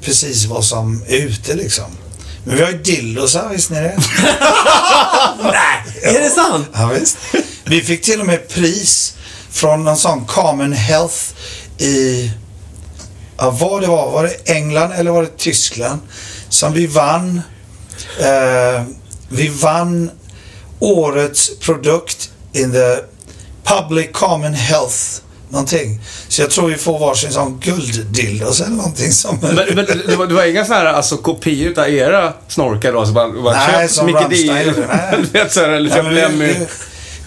[0.00, 1.84] precis vad som är ute liksom.
[2.44, 3.88] Men vi har ju dildosar, visste ni det?
[6.02, 6.66] Är det sant?
[6.72, 7.16] Ja, visst.
[7.64, 9.16] Vi fick till och med pris
[9.50, 11.16] från någon sån Common Health
[11.78, 12.30] i,
[13.36, 16.00] ja, vad det var, var det England eller var det Tyskland?
[16.48, 17.42] Som vi vann.
[18.20, 18.82] Eh,
[19.28, 20.10] vi vann
[20.78, 22.96] årets produkt in the
[23.64, 24.96] Public Common Health
[25.52, 26.00] någonting.
[26.28, 29.38] Så jag tror vi får varsin sån gulddildos eller någonting som...
[29.42, 33.06] Men, men det, var, det var inga sådana här alltså, kopior utav era snorkar då?
[33.06, 34.08] Så bara, bara Nej, köp som.
[34.12, 34.50] Rammstein
[35.74, 36.46] eller Ja, köp men vi- Lemmy.
[36.46, 36.66] det,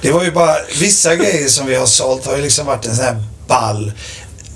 [0.01, 2.95] det var ju bara, vissa grejer som vi har sålt har ju liksom varit en
[2.95, 3.91] sån här ball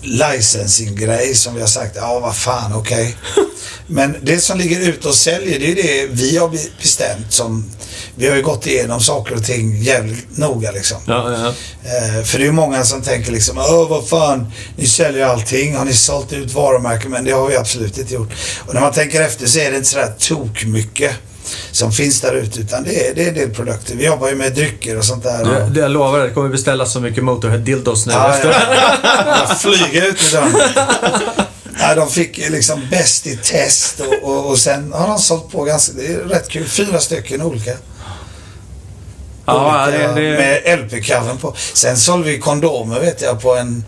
[0.02, 3.16] licensing-grej som vi har sagt, ja vad fan, okej.
[3.88, 7.72] Men det som ligger ute och säljer, det är det vi har be- bestämt som,
[8.16, 10.98] vi har ju gått igenom saker och ting jävligt noga liksom.
[11.06, 11.48] Ja, ja.
[11.48, 15.76] Eh, för det är ju många som tänker liksom, åh vad fan, ni säljer allting,
[15.76, 17.12] har ni sålt ut varumärken?
[17.12, 18.30] Men det har vi absolut inte gjort.
[18.68, 21.12] Och när man tänker efter så är det inte sådär tok mycket
[21.72, 23.96] som finns där ute, utan det är, det är en del produkter.
[23.96, 25.64] Vi jobbar ju med drycker och sånt där.
[25.64, 28.50] Och, du, jag lovar, det kommer beställas så mycket Motorhead-dildos nu ja, efter.
[29.04, 30.62] ja, jag flyger ut med dem.
[31.80, 35.64] Ja, de fick liksom bäst i test och, och, och sen har de sålt på
[35.64, 37.74] ganska, det är rätt kul, fyra stycken olika.
[39.46, 41.56] Ja, olika det, det, Med LP-covern på.
[41.74, 43.84] Sen sålde vi kondomer vet jag på en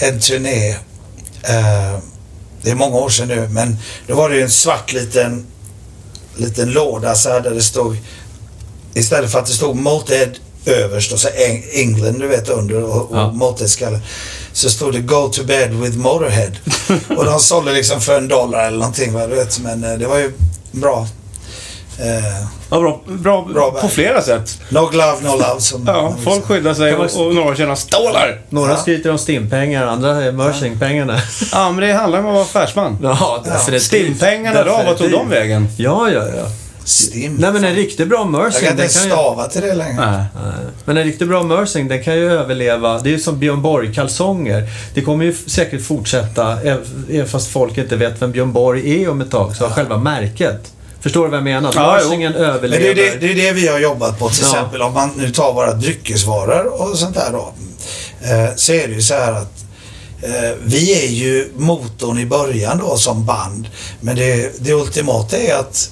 [0.00, 0.70] en turné.
[1.42, 1.98] Eh,
[2.62, 5.46] det är många år sedan nu, men då var det ju en svart liten,
[6.36, 7.96] liten låda så här där det stod
[8.94, 10.32] Istället för att det stod Motorhead
[10.66, 13.32] överst och så Eng- England du vet under och, och Ja.
[13.32, 14.00] Motorhead-skallen.
[14.52, 16.50] Så stod det Go to bed with Motorhead.
[17.16, 19.12] och de sålde liksom för en dollar eller någonting.
[19.12, 19.58] Va, du vet.
[19.60, 20.32] Men eh, det var ju
[20.72, 21.06] bra.
[21.98, 24.58] Eh, Ja, bra, bra, Bra på flera sätt.
[24.68, 25.60] no glove, no love.
[25.60, 28.40] Som Ja, folk skyddar sig och, och några tjänar stålar.
[28.48, 31.20] Några skryter om stimpengar, andra är Merching-pengarna.
[31.52, 32.98] Ja, men det handlar om att vara affärsman.
[33.02, 33.82] Ja, definitivt.
[33.86, 35.68] Stimpengarna då, vart tog de vägen?
[35.78, 36.44] Ja, ja, ja.
[36.84, 37.34] Stim.
[37.34, 39.10] Nej, men en riktigt bra Jag Merching, kan inte kan ju...
[39.10, 40.06] stava till det längre.
[40.34, 40.52] Nej.
[40.84, 42.98] Men en riktigt bra Mersing, den kan ju överleva.
[42.98, 44.68] Det är ju som Björn Borg-kalsonger.
[44.94, 49.10] Det kommer ju säkert fortsätta, äv- även fast folk inte vet vem Björn Borg är
[49.10, 50.72] om ett tag, så har själva märket.
[51.00, 51.72] Förstår du vad jag menar?
[51.74, 52.08] Ja, jo.
[52.08, 52.84] Mersingen Men det överlever.
[52.86, 54.28] är det, det är det vi har jobbat på.
[54.28, 54.48] Till Ja.
[54.56, 57.52] exempel om man nu tar våra dryckesvaror och sånt där då.
[58.22, 59.64] Eh, så är det ju så här att
[60.22, 63.68] eh, vi är ju motorn i början då som band.
[64.00, 65.90] Men det, det ultimata är att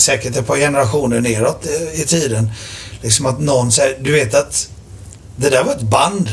[0.00, 2.50] säkert ett par generationer neråt i tiden.
[3.02, 4.68] Liksom att någon säger, du vet att
[5.36, 6.28] det där var ett band.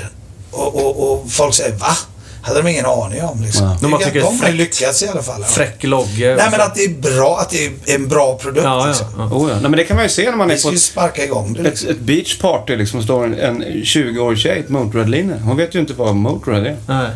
[0.51, 1.97] Och, och, och folk säger va?
[2.41, 3.65] Hade de ingen aning om liksom.
[3.67, 3.77] Ja.
[3.81, 5.41] De har tycker de har lyckats i alla fall.
[5.41, 5.47] ja.
[5.47, 6.35] Fräck logga.
[6.35, 9.07] Nej men att det är bra, att det är en bra produkt Ja, ja, liksom.
[9.17, 9.23] ja.
[9.25, 9.53] Oh, ja.
[9.55, 11.53] Nej, men det kan man ju se när man Vi är på ett, sparka igång
[11.53, 11.89] det ett, liksom.
[11.89, 15.39] ett beachparty liksom står en, en 20-årig tjej i ett Motörhead-linne.
[15.43, 16.77] Hon vet ju inte vad Motörhead är.
[16.87, 17.09] Nej.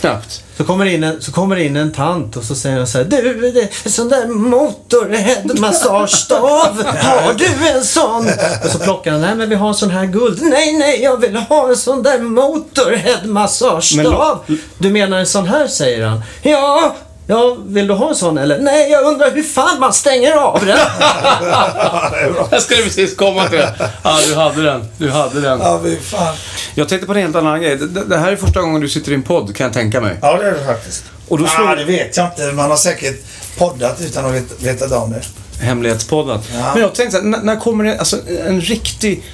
[0.00, 0.42] Knappt.
[0.56, 3.04] Så kommer, in en, så kommer in en tant och så säger hon så här,
[3.04, 6.82] Du, det är en sån där motorhead-massagestav.
[6.96, 8.28] Har du en sån?
[8.64, 10.38] Och så plockar han, nej men vi har en sån här guld.
[10.42, 14.38] Nej, nej, jag vill ha en sån där Men motorhead-massagestav.
[14.46, 16.22] lo- Du menar en sån här, säger han.
[16.42, 16.96] Ja,
[17.28, 18.58] ja, vill du ha en sån eller?
[18.58, 20.78] Nej, jag undrar hur fan man stänger av den.
[22.50, 23.90] Jag skulle precis komma till det.
[24.02, 24.84] Ja, du hade den.
[24.98, 25.60] Du hade den.
[25.60, 26.34] Ja, vi fan.
[26.74, 27.76] Jag tänkte på en helt annan grej.
[27.76, 30.16] Det, det här är första gången du sitter i en podd, kan jag tänka mig.
[30.22, 31.04] Ja, det är det faktiskt.
[31.28, 32.52] Och då slår- ah, det vet jag inte.
[32.52, 33.24] Man har säkert
[33.58, 35.22] poddat utan att veta, veta om det.
[35.64, 36.40] Hemlighetspodden.
[36.54, 36.70] Ja.
[36.72, 39.24] Men jag tänkte så här, när, när kommer det alltså, en riktig...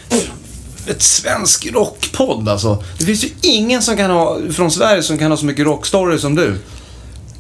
[0.87, 2.85] Ett svensk rockpodd alltså.
[2.99, 6.19] Det finns ju ingen som kan ha, från Sverige som kan ha så mycket rockstory
[6.19, 6.59] som du.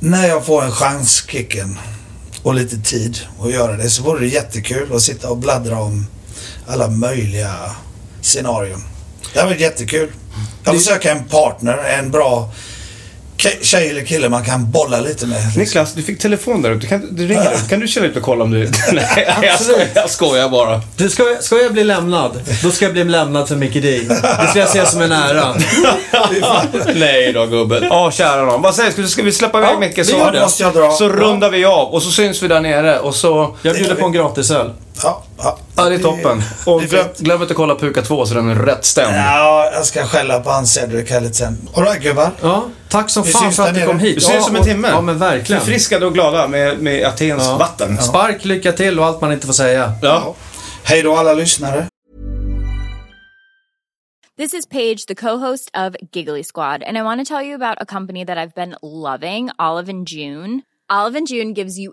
[0.04, 1.78] När jag får en chans, Kicken,
[2.42, 6.06] och lite tid att göra det så vore det jättekul att sitta och bladdra om
[6.66, 7.54] alla möjliga
[8.20, 8.84] scenarion.
[9.32, 10.12] Det har varit jättekul.
[10.64, 12.52] Jag vill söka en partner, en bra
[13.62, 15.42] tjej eller kille man kan bolla lite med.
[15.44, 15.60] liksom.
[15.62, 16.86] Niklas, du fick telefon där ute.
[16.86, 17.68] Kan, du ringer ut.
[17.68, 18.58] Kan du köra ut och kolla om du...
[18.92, 20.80] Nej, jag skojar, jag skojar bara.
[20.96, 22.40] Du, ska, jag- ska jag bli lämnad?
[22.62, 24.00] Då ska jag bli lämnad för Mickey D.
[24.40, 25.54] Det ska jag se som en ära.
[26.94, 27.84] Nej då gubben.
[27.90, 28.62] Ja, kära nån.
[28.62, 29.08] Vad sägs du?
[29.08, 30.40] Ska vi släppa iväg Ja, Micke vi så, gör det.
[30.40, 30.90] Måste jag dra?
[30.90, 33.56] så rundar vi av och så syns vi där nere och så...
[33.62, 34.70] Jag bjuder på en gratisöl.
[35.02, 35.58] Ja, ja.
[35.76, 36.42] Ja, det är toppen.
[36.66, 36.82] Och
[37.18, 39.16] glöm, inte att kolla Puka 2 så den är rätt stämd.
[39.16, 41.68] Ja, jag ska skälla på han Cedric här lite sen.
[41.74, 42.30] Alright gubbar.
[42.42, 44.16] Ja, tack som Vi fan syns för att du kom hit.
[44.16, 44.88] Vi ses ja, om en timme.
[44.88, 45.62] Ja, men verkligen.
[45.62, 47.56] Förfriskade och glada med, med Atens Ja.
[47.56, 48.02] vatten.
[48.02, 49.92] Spark, lycka till och allt man inte får säga.
[50.02, 50.34] Ja.
[50.84, 51.86] Hej då alla lyssnare.
[54.36, 57.78] This is Paige, the co-host of Giggly Squad, and I want to tell you about
[57.80, 60.62] a company that I've been loving, Olive and June.
[60.92, 61.92] Olive and June gives you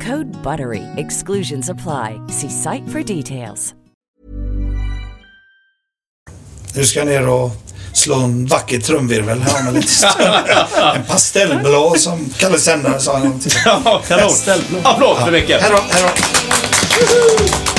[0.00, 0.82] Code BUTTERY.
[0.96, 2.20] Exclusions apply.
[2.28, 3.74] See site for details.
[6.74, 7.50] Nu ska jag ner och
[7.92, 10.66] slå en vacker trumvirvel här med lite större.
[10.96, 13.52] En pastellblå som Kalle Sändare sa en gång till.
[13.64, 14.30] Ja, kanon.
[14.82, 15.50] Applåd för Micke.
[15.50, 17.77] Hej då, hej då.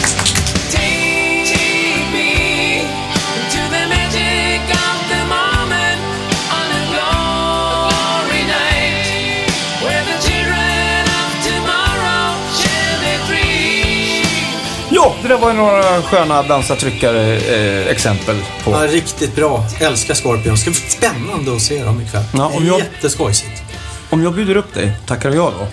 [15.30, 18.72] Det var några sköna dansa-tryckare-exempel på.
[18.72, 19.66] Ja, riktigt bra.
[19.80, 20.58] Älskar Scorpion.
[20.58, 22.24] Ska bli spännande att se dem ikväll.
[22.34, 23.62] Ja, om jag- Jätteskojsigt.
[24.10, 25.68] Om jag bjuder upp dig, tackar jag då?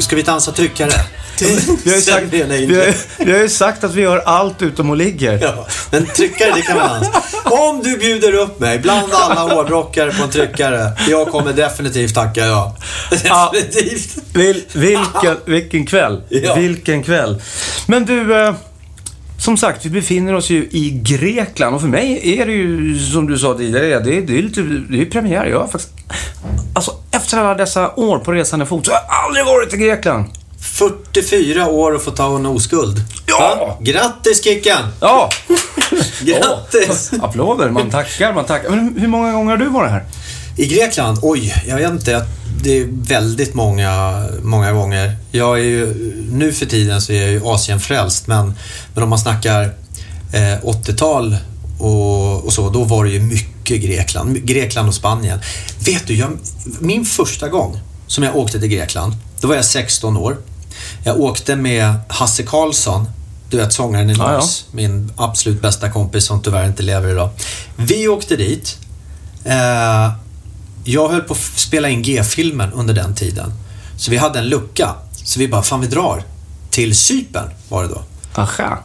[0.00, 0.90] Ska vi dansa tryckare?
[1.84, 4.62] Vi har, ju sagt, det vi, har, vi har ju sagt att vi gör allt
[4.62, 5.38] utom att ligger.
[5.42, 7.22] Ja, men tryckare, det kan man dansa.
[7.44, 12.40] Om du bjuder upp mig bland alla hårdrockare på en tryckare, jag kommer definitivt tacka
[12.46, 12.76] ja.
[13.24, 13.50] Ja.
[13.54, 14.16] Definitivt.
[14.34, 16.22] Vil, vilken, vilken kväll.
[16.28, 16.54] Ja.
[16.54, 17.42] Vilken kväll.
[17.86, 18.54] Men du, eh,
[19.42, 23.26] som sagt, vi befinner oss ju i Grekland och för mig är det ju, som
[23.26, 25.46] du sa tidigare, det är, det är lite, det är ju premiär.
[25.46, 25.92] Jag har faktiskt,
[26.74, 30.24] alltså efter alla dessa år på resande fot så har jag aldrig varit i Grekland.
[30.60, 32.96] 44 år och få ta en oskuld.
[33.26, 33.56] Ja.
[33.60, 33.76] Va?
[33.80, 34.82] Grattis Kicken!
[35.00, 35.30] Ja!
[36.20, 37.10] Grattis!
[37.12, 38.70] Åh, applåder, man tackar, man tackar.
[38.70, 40.04] Men hur många gånger har du varit här?
[40.56, 41.18] I Grekland?
[41.22, 42.26] Oj, jag vet inte.
[42.62, 45.16] Det är väldigt många, många gånger.
[45.30, 45.94] Jag är ju,
[46.32, 48.54] nu för tiden så är jag ju Asienfrälst, men,
[48.94, 49.62] men om man snackar
[50.32, 51.36] eh, 80-tal
[51.78, 54.44] och, och så, då var det ju mycket Grekland.
[54.44, 55.38] Grekland och Spanien.
[55.78, 56.30] Vet du, jag,
[56.80, 60.36] min första gång som jag åkte till Grekland, då var jag 16 år.
[61.04, 63.06] Jag åkte med Hasse Karlsson,
[63.50, 64.14] du vet sångaren i.
[64.14, 67.30] Norse, min absolut bästa kompis som tyvärr inte lever idag.
[67.76, 68.78] Vi åkte dit.
[69.44, 70.12] Eh,
[70.84, 73.52] jag höll på att spela in G-filmen under den tiden.
[73.96, 74.90] Så vi hade en lucka.
[75.24, 76.22] Så vi bara, fan vi drar.
[76.70, 78.02] Till Cypern var det då.
[78.34, 78.78] Aha.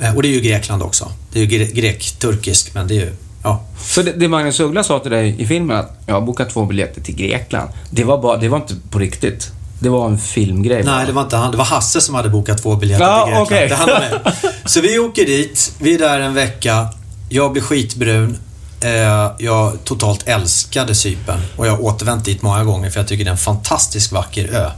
[0.00, 1.12] Eh, och det är ju Grekland också.
[1.32, 3.12] Det är ju gre- grek-turkisk, men det är ju,
[3.42, 3.64] ja.
[3.84, 6.64] Så det, det Magnus Uggla sa till dig i filmen att jag har bokat två
[6.66, 7.70] biljetter till Grekland.
[7.90, 9.50] Det var, bara, det var inte på riktigt.
[9.78, 10.82] Det var en filmgrej.
[10.84, 10.96] bara.
[10.96, 11.50] Nej, det var inte han.
[11.50, 13.46] Det var Hasse som hade bokat två biljetter Ja, till Grekland.
[13.46, 13.68] okej.
[13.68, 14.52] Det hann med.
[14.70, 15.72] Så vi åker dit.
[15.78, 16.88] Vi är där en vecka.
[17.28, 18.36] Jag blir skitbrun.
[18.84, 23.24] Eh, Jag totalt älskade Cypern och jag har återvänt dit många gånger för jag tycker
[23.24, 24.70] det är en fantastiskt vacker ö.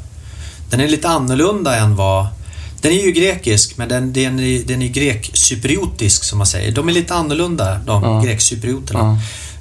[0.70, 2.26] Den är lite annorlunda än vad...
[2.80, 6.72] Den är ju grekisk, men den, den, är, den är grek-cypriotisk som man säger.
[6.72, 8.20] De är lite annorlunda, de Ja.
[8.24, 9.18] grek-cyprioterna.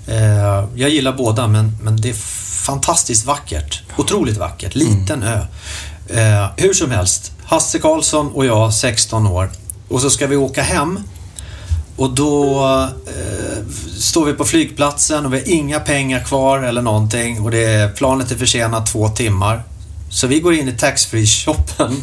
[0.07, 2.13] Eh, Jag gillar båda, men, men det är
[2.65, 3.81] fantastiskt vackert.
[3.97, 4.75] Otroligt vackert.
[4.75, 5.39] Liten ö.
[6.09, 9.51] Eh, hur som helst, Hasse Karlsson och jag, 16 år.
[9.89, 10.99] Och så ska vi åka hem.
[11.97, 12.59] Och då
[13.07, 13.34] eh,
[13.99, 17.41] står vi på flygplatsen och vi har inga pengar kvar eller någonting.
[17.41, 19.63] Och det är, planet är försenat två timmar.
[20.09, 22.01] Så vi går in i taxfree-shoppen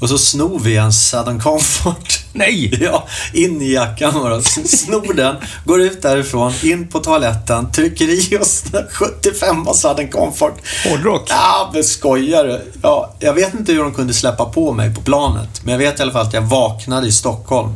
[0.00, 2.20] och så snor vi en Southern Comfort.
[2.32, 2.78] Nej!
[2.82, 4.42] Ja, in i jackan bara.
[4.42, 10.54] Snor den, går ut därifrån, in på toaletten, trycker i oss den 75 Southern Comfort.
[10.84, 11.26] Hårdrock.
[11.30, 12.72] Ja, men skojar du?
[12.82, 15.64] Ja, jag vet inte hur de kunde släppa på mig på planet.
[15.64, 17.74] Men jag vet i alla fall att jag vaknade i Stockholm.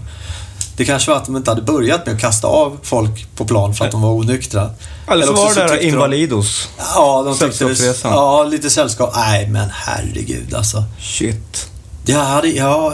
[0.76, 3.74] Det kanske var att de inte hade börjat med att kasta av folk på plan
[3.74, 4.70] för att de var onyktra.
[5.10, 6.68] Eller så var det där tyckte de- Invalidos.
[6.78, 7.94] Ja, de tyckte.
[8.04, 9.12] Ja, lite sällskap.
[9.16, 10.84] Nej, men herregud alltså.
[11.00, 11.68] Shit.
[12.08, 12.92] Jag hade, ja,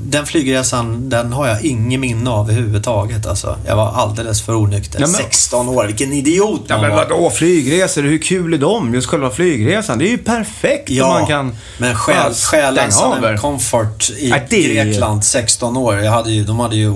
[0.00, 3.26] den flygresan, den har jag ingen minne av överhuvudtaget.
[3.26, 3.56] Alltså.
[3.66, 5.00] Jag var alldeles för onykter.
[5.00, 7.06] Ja, men- 16 år, vilken idiot Ja, man men var.
[7.08, 8.02] vadå flygresor?
[8.02, 8.94] Hur kul är de?
[8.94, 9.98] Just själva flygresan.
[9.98, 12.32] Det är ju perfekt om man kan men själ,
[12.78, 13.36] er.
[13.36, 15.98] comfort i Nej, det Grekland, 16 år.
[15.98, 16.92] Jag hade ju, de hade ju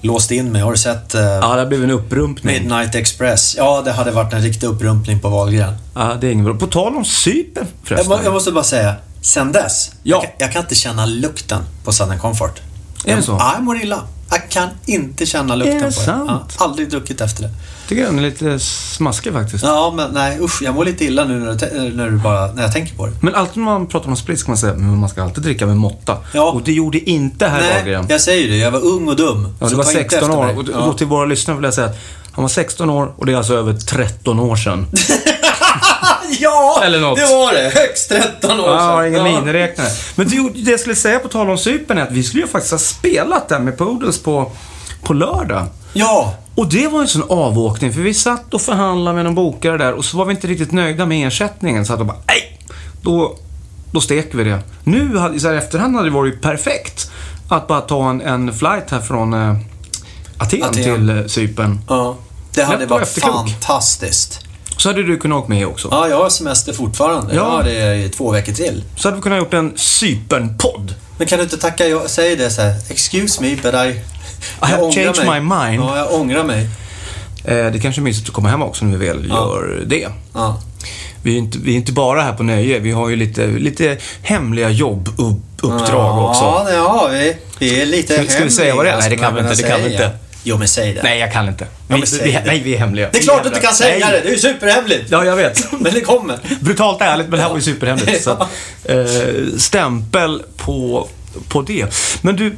[0.00, 0.62] låst in mig.
[0.62, 2.54] Har du sett eh, Ja, det blev en upprumpning.
[2.62, 3.54] Midnight Express?
[3.58, 5.74] Ja, det hade varit en riktig upprumpning på Wahlgren.
[5.94, 6.54] Ja, det är inget bra.
[6.54, 8.08] På tal om Cypern Jag, förresten.
[8.08, 10.16] må, jag måste bara säga, sen dess, Ja.
[10.16, 12.60] jag, kan, jag kan inte känna lukten på Southern Comfort.
[13.04, 13.32] Är det jag, så?
[13.32, 14.02] Ja, jag mår illa.
[14.30, 16.30] Jag kan inte känna lukten Är på det sant?
[16.58, 17.50] Ja, aldrig druckit efter det.
[17.88, 19.64] tycker den är lite smaskig faktiskt.
[19.64, 22.62] Ja, men nej usch, jag mår lite illa nu när, du, när, du bara, när
[22.62, 23.12] jag tänker på det.
[23.20, 25.66] Men alltid när man pratar om sprit ska man säga att man ska alltid dricka
[25.66, 26.16] med måtta.
[26.32, 26.50] Ja.
[26.50, 28.56] Och det gjorde inte herr nej, jag säger det.
[28.56, 29.54] Jag var ung och dum.
[29.60, 30.46] Ja, det var ta inte 16 efter år.
[30.46, 30.56] mig.
[30.56, 30.78] Och Ja.
[30.86, 31.98] då till våra lyssnare vill jag säga att
[32.32, 34.86] han var 16 år och det är alltså över 13 år sedan.
[36.40, 37.18] ja, Eller något.
[37.18, 37.72] det var det.
[37.74, 39.40] Högst 13 år Ja, jag har ingen Ja.
[39.40, 39.88] miniräknare.
[40.14, 42.48] Men det, det jag skulle säga på tal om Cypern är att vi skulle ju
[42.48, 44.52] faktiskt ha spelat där med Poodles på,
[45.02, 45.66] på lördag.
[45.92, 49.78] Ja, Och det var en sån avåkning, för vi satt och förhandlade med någon bokare
[49.78, 51.86] där och så var vi inte riktigt nöjda med ersättningen.
[51.86, 52.58] Så att de bara, nej,
[53.02, 53.36] då,
[53.92, 54.58] då steker vi det.
[54.84, 57.10] Nu, hade- så här i efterhand hade det varit perfekt
[57.48, 59.56] att bara ta en, en flight här från eh,
[60.38, 60.72] Aten, Aten.
[60.82, 61.80] till eh, Cypern.
[61.88, 62.16] Ja.
[62.54, 64.40] Det hade Lätt varit fantastiskt.
[64.76, 65.88] Så hade du kunnat åka med också.
[65.90, 67.34] Ja, jag har semester fortfarande.
[67.34, 67.40] Ja.
[67.42, 68.84] Jag har det i två veckor till.
[68.96, 70.94] Så hade vi kunnat gjort en Cypern-podd.
[71.18, 72.74] Men kan du inte tacka jag säg det så här.
[72.90, 73.88] Excuse me, but I...
[73.88, 74.00] I
[74.60, 75.40] have changed mig.
[75.40, 75.82] my mind.
[75.82, 76.68] Ja, jag ångrar mig.
[77.44, 79.34] Eh, det kanske är mysigt att komma hem också när vi väl Ja.
[79.34, 80.08] gör det.
[80.34, 80.60] Ja.
[81.22, 83.98] Vi är, inte, vi är inte bara här på nöje, vi har ju lite, lite
[84.22, 86.42] hemliga jobbuppdrag också.
[86.42, 87.36] Ja, det har vi.
[87.58, 88.98] Vi är lite Ska- ska vi säga vad det är?
[88.98, 90.10] Nej, det kan vi inte, det kan vi inte.
[90.44, 91.02] Jo, men säg det.
[91.02, 91.66] Nej, jag kan inte.
[91.88, 93.08] Ja, Vi, säg vi, nej, vi är hemliga.
[93.12, 94.12] Det är klart du inte kan säga Nej.
[94.16, 94.20] det.
[94.20, 95.04] Det är ju superhemligt.
[95.10, 95.72] Ja, jag vet.
[95.80, 96.38] Men det kommer.
[96.60, 98.22] Brutalt ärligt, men det här var ju superhemligt.
[98.24, 98.40] Så att,
[98.84, 98.96] eh,
[99.58, 101.08] stämpel på,
[101.48, 101.86] på det.
[102.22, 102.56] Men du,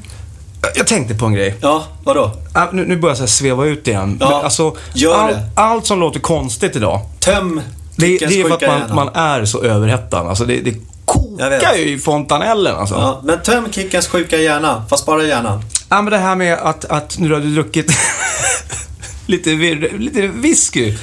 [0.75, 1.55] jag tänkte på en grej.
[1.61, 2.31] Ja, vadå?
[2.53, 4.17] Ah, Nu, nu börjar jag sväva ut igen.
[4.21, 5.43] Ja, Men alltså, gör all, det.
[5.57, 7.61] allt som låter konstigt idag, Töm
[7.97, 10.19] det, det är för att man, man är så överhettad.
[10.19, 10.75] Alltså, det, det
[11.05, 12.95] kokar ju i fontanellen alltså.
[12.95, 14.85] Ja, men töm Kickens sjuka hjärna.
[14.91, 15.63] Fast bara hjärnan.
[15.95, 17.93] Ja, men det här med att, att nu har du druckit
[19.27, 20.95] lite, vir- lite whisky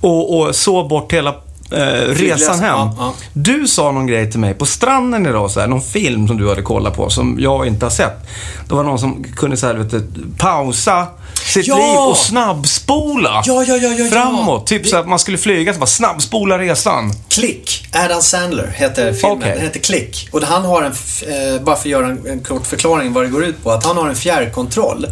[0.00, 1.30] och, och sov bort hela
[1.72, 2.74] eh, resan hem.
[2.78, 3.14] Ja, ja.
[3.32, 6.48] Du sa någon grej till mig på stranden idag, så här, någon film som du
[6.48, 8.26] hade kollat på som jag inte har sett.
[8.68, 10.06] Det var någon som kunde så här, vet du,
[10.38, 11.06] pausa
[11.46, 11.76] sitt Ja!
[11.76, 14.10] liv och snabbspola Ja, ja, ja, ja, ja.
[14.10, 14.66] framåt.
[14.66, 17.12] Typ Vi- så att man skulle flyga, så bara snabbspola resan.
[17.28, 17.86] Klick.
[17.92, 19.38] Adam Sandler heter filmen.
[19.38, 19.52] Okej.
[19.52, 20.28] Den heter Klick.
[20.32, 23.28] Och han har en, eh, bara för att göra en, en kort förklaring vad det
[23.28, 25.06] går ut på, att han har en fjärrkontroll.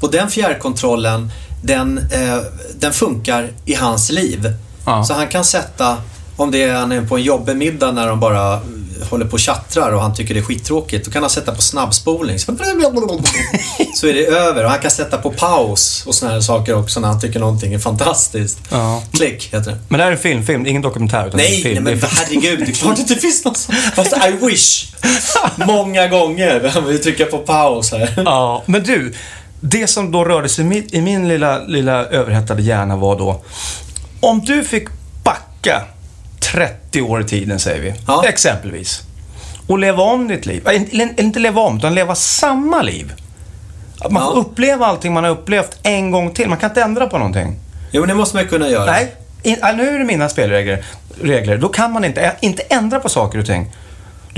[0.00, 1.30] Och den fjärrkontrollen,
[1.62, 2.38] den, eh,
[2.74, 4.52] den funkar i hans liv.
[4.86, 5.04] Ja.
[5.04, 5.96] Så han kan sätta,
[6.36, 8.60] om det är han är på en jobbig middag när de bara
[9.10, 11.62] håller på och tjattrar och han tycker det är skittråkigt, då kan han sätta på
[11.62, 12.38] snabbspolning.
[12.38, 12.52] Så,
[14.06, 14.64] är det över.
[14.64, 17.74] Och han kan sätta på paus och såna här saker också när han tycker någonting
[17.74, 18.58] är fantastiskt.
[18.70, 19.02] Ja.
[19.12, 19.78] Klick heter det.
[19.88, 21.26] Men det här är en film, film ingen dokumentär.
[21.26, 21.84] Utan Nej, film.
[21.84, 22.58] nej men herregud.
[22.58, 23.78] Det är klart att det finns något sånt.
[23.94, 24.86] Fast I wish.
[25.56, 26.82] Många gånger.
[26.86, 28.22] Vi trycker på paus här.
[28.24, 29.14] Ja, men du.
[29.60, 33.42] Det som då rörde sig i min, i min lilla, lilla överhettade hjärna var då,
[34.20, 34.88] om du fick
[35.24, 35.82] backa
[36.40, 38.24] 30 år i tiden, säger vi, Ja.
[38.28, 39.02] exempelvis,
[39.66, 40.68] och leva om ditt liv.
[40.68, 43.12] Eller inte- leva om, utan leva samma liv.
[44.00, 44.30] Att man Ja.
[44.32, 46.48] får uppleva allting man har upplevt en gång till.
[46.48, 47.56] Man kan inte ändra på någonting.
[47.92, 48.90] Jo, men det måste man kunna göra.
[48.92, 49.14] Nej,
[49.76, 50.84] nu är det mina spelregler.
[51.22, 51.56] Regler.
[51.58, 53.72] Då kan man inte, inte ändra på saker och ting.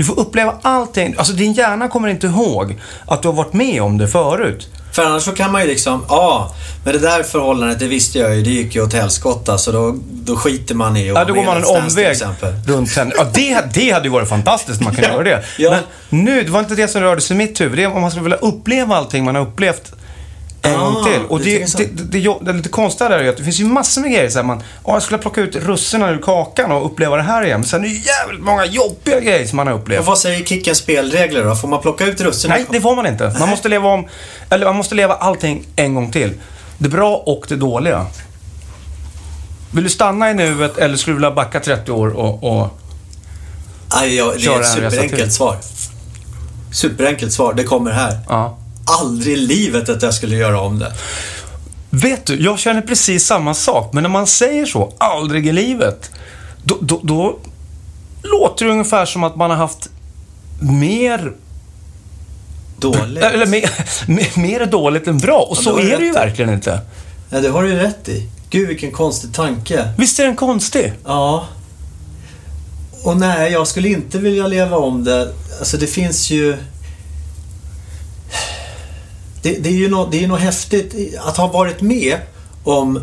[0.01, 1.15] Du får uppleva allting.
[1.17, 2.75] Alltså din hjärna kommer inte ihåg
[3.05, 4.69] att du har varit med om det förut.
[4.91, 8.35] För annars så kan man ju liksom, ja, men det där förhållandet, det visste jag
[8.35, 9.57] ju, det gick ju åt helskotta.
[9.57, 12.17] Så då, då skiter man i att Ja, då går man en omväg
[12.67, 13.11] runt henne.
[13.17, 15.43] Ja, det, det hade ju varit fantastiskt om man kunde göra det.
[15.57, 15.71] Ja.
[15.71, 15.83] Men
[16.25, 17.77] nu, det var inte det som rörde sig i mitt huvud.
[17.77, 19.91] Det är om man skulle vilja uppleva allting man har upplevt
[20.61, 21.21] en Ah, gång till.
[21.29, 21.77] Och det, så.
[21.77, 24.29] det, det, det, det, lite konstiga där är att det finns ju massor med grejer.
[24.29, 27.43] Så här, man, ja, jag skulle plocka ut russinen ur kakan och uppleva det här
[27.45, 27.59] igen.
[27.59, 29.99] Men sen är det ju jävligt många jobbiga grejer som man har upplevt.
[29.99, 31.55] Och vad säger Kickens spelregler då?
[31.55, 32.57] Får man plocka ut russinen?
[32.57, 33.35] Nej, det får man inte.
[33.39, 34.07] Man måste leva om,
[34.49, 36.33] eller man måste leva allting en gång till.
[36.77, 38.05] Det bra och det dåliga.
[39.71, 42.43] Vill du stanna i nuet eller skulle du vilja backa 30 år och...
[42.43, 42.77] och
[43.93, 45.57] Aj, ja, det är ett superenkelt svar.
[46.73, 48.19] Superenkelt svar, det kommer här.
[48.29, 48.57] ja.
[48.99, 50.93] Aldrig i livet att jag skulle göra om det.
[51.89, 53.93] Vet du, jag känner precis samma sak.
[53.93, 56.11] Men när man säger så, aldrig i livet,
[56.63, 57.37] då, då, då
[58.23, 59.89] låter det ungefär som att man har haft
[60.59, 61.33] mer,
[62.79, 63.23] Dåligt.
[63.23, 63.69] eller mer,
[64.07, 65.39] mer, mer dåligt än bra.
[65.39, 66.79] Och Ja, så är det ju verkligen inte.
[67.29, 68.29] Ja, det har du ju rätt i.
[68.49, 69.93] Gud, vilken konstig tanke.
[69.97, 70.93] Visst är den konstig?
[71.05, 71.47] Ja.
[73.03, 75.33] Och nej, jag skulle inte vilja leva om det.
[75.59, 76.57] Alltså det finns ju...
[79.41, 82.17] Det, det är ju något, det är något häftigt att ha varit med
[82.63, 83.01] om...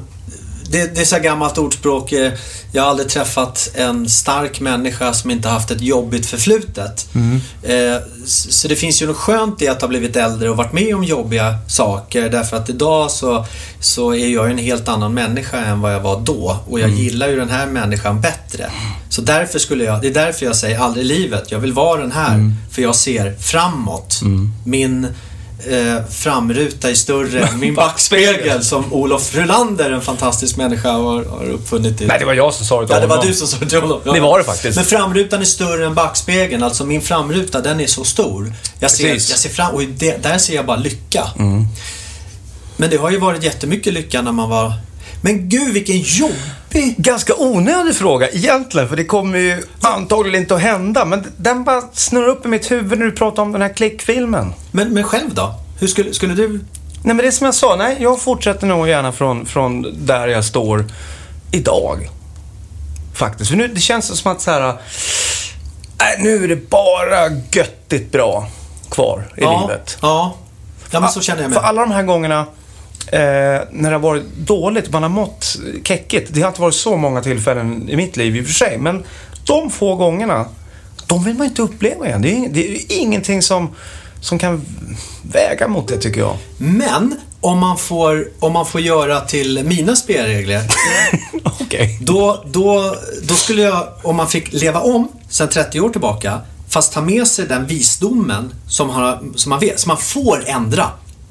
[0.70, 2.12] Det, det är så gammalt ordspråk.
[2.12, 2.32] eh,
[2.72, 7.08] Jag har aldrig träffat en stark människa som inte haft ett jobbigt förflutet.
[7.62, 10.72] Eh, s- Så det finns ju något skönt i att ha blivit äldre och varit
[10.72, 12.28] med om jobbiga saker.
[12.28, 13.46] Därför att idag så,
[13.80, 16.56] så är jag en helt annan människa än vad jag var då.
[16.68, 18.70] Och jag gillar ju den här människan bättre.
[19.08, 21.50] Så därför skulle jag, det är därför jag säger aldrig i livet.
[21.50, 22.52] Jag vill vara den här.
[22.70, 24.20] För jag ser framåt.
[24.64, 25.06] Min
[25.66, 31.50] eh, framruta är större än min backspegel som Olof Rulander, en fantastisk människa, har, har
[31.50, 32.00] uppfunnit.
[32.00, 32.06] I.
[32.06, 33.66] Nej, det var jag som sa det till Ja, det var du som sa det
[33.66, 34.00] till honom.
[34.04, 34.12] Ja.
[34.12, 34.76] Det var det faktiskt.
[34.76, 36.62] Men framrutan är större än backspegeln.
[36.62, 38.52] Alltså min framruta, den är så stor.
[38.80, 39.30] Jag ser, jag Precis.
[39.30, 39.38] Mm.
[39.38, 41.24] ser fram och det, där ser jag bara lycka.
[42.76, 44.72] Men det har ju varit jättemycket lycka när man var...
[45.20, 46.94] Men gud, vilken jobbig...
[46.96, 51.04] Ganska onödig fråga egentligen, för det kommer ju antagligen inte att hända.
[51.04, 54.52] Men den bara snurrar upp i mitt huvud när du pratar om den här klickfilmen.
[54.70, 55.54] Men, men själv då?
[55.80, 56.48] Hur skulle, skulle du...
[56.48, 56.60] Nej,
[57.02, 57.76] men det är som jag sa.
[57.76, 60.84] Nej, jag fortsätter nog gärna från, från där jag står
[61.50, 62.08] idag.
[63.14, 63.50] Faktiskt.
[63.50, 64.76] För nu, det känns som att så här...
[65.98, 68.48] Nej, nu är det bara göttigt bra
[68.90, 69.98] kvar i ja, livet.
[70.02, 70.34] Ja.
[70.90, 71.68] ja, men så känner jag För med.
[71.68, 72.46] alla de här gångerna
[73.12, 76.30] eh, när det har varit dåligt, man har mått keckigt.
[76.34, 78.78] Det har inte varit så många tillfällen i mitt liv i och för sig.
[78.78, 79.04] Men
[79.44, 80.46] de få gångerna,
[81.06, 82.22] de vill man inte uppleva igen.
[82.22, 83.74] Det är, det är ingenting som,
[84.20, 84.64] som kan
[85.32, 86.36] väga mot det tycker jag.
[86.58, 90.62] Men om man får, om man får göra till mina spelregler,
[91.60, 91.98] Okej.
[92.00, 96.92] då, då, då skulle jag, om man fick leva om sedan 30 år tillbaka, fast
[96.92, 100.90] ta med sig den visdomen som, har, som man vet, så man får ändra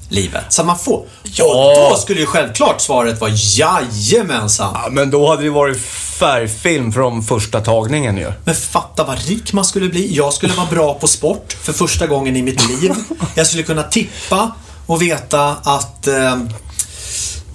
[0.09, 0.45] livet.
[0.49, 1.05] Så man får.
[1.23, 1.45] Ja.
[1.85, 4.71] Och då skulle ju självklart svaret vara jajamensan.
[4.83, 5.81] Ja, men då hade det varit
[6.19, 8.31] färgfilm från första tagningen ju.
[8.43, 10.15] Men fatta vad rik man skulle bli.
[10.15, 12.91] Jag skulle vara bra på sport för första gången i mitt liv.
[13.35, 14.51] Jag skulle kunna tippa
[14.85, 16.07] och veta att...
[16.07, 16.35] Eh,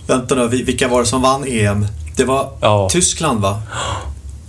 [0.07, 1.87] vänta nu, vi- vilka var det som vann EM?
[2.17, 2.89] Det var Ja.
[2.91, 3.63] Tyskland va?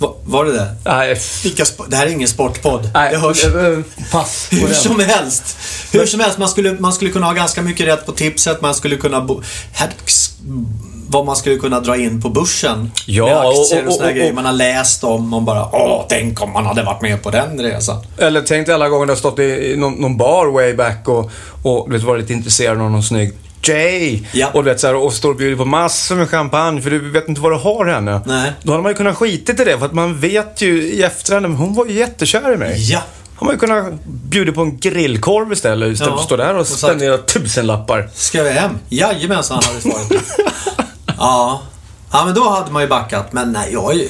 [0.03, 0.13] Va?
[0.25, 0.75] Var det det?
[0.85, 2.89] Nej, Vilka det här är ingen sportpodd.
[2.93, 3.43] Nej, det hörs
[4.11, 4.73] pass hur den.
[4.75, 5.57] som helst.
[5.91, 8.61] Hur som helst, man skulle, man skulle kunna ha ganska mycket rätt på tipset.
[8.61, 9.21] Man skulle kunna...
[9.21, 9.41] Bo,
[9.73, 9.89] här,
[11.07, 12.91] vad man skulle kunna dra in på börsen.
[13.05, 15.29] Ja, med aktier och- och, och- och- grejer och- man har läst om.
[15.29, 17.97] Man bara, åh, tänk om man hade varit med på den resan.
[18.17, 21.31] Eller tänk dig alla gånger du har stått i, någon, någon bar way back och,
[21.63, 23.33] och du varit lite intresserad av någon snygg
[23.63, 24.21] Jay.
[24.31, 24.49] Ja.
[24.53, 27.09] Och, du vet, så här, och står och bjuder på massor med champagne för du
[27.11, 28.21] vet inte vad du har henne.
[28.25, 28.51] Nej.
[28.63, 31.41] Då hade man ju kunnat skita i det för att man vet ju i efterhand,
[31.47, 32.91] men hon var ju jättekär i mig.
[32.91, 33.01] Ja.
[33.35, 36.15] Har man ju kunnat bjuda på en grillkorv istället istället Ja.
[36.15, 38.09] för att stå där och Och spendera tusenlappar.
[38.13, 38.71] Ska vi hem?
[38.89, 40.23] Jajamensan hade svaret.
[41.17, 41.61] ja.
[42.11, 43.33] ja, men då hade man ju backat.
[43.33, 44.09] Men nej, jag, är ju,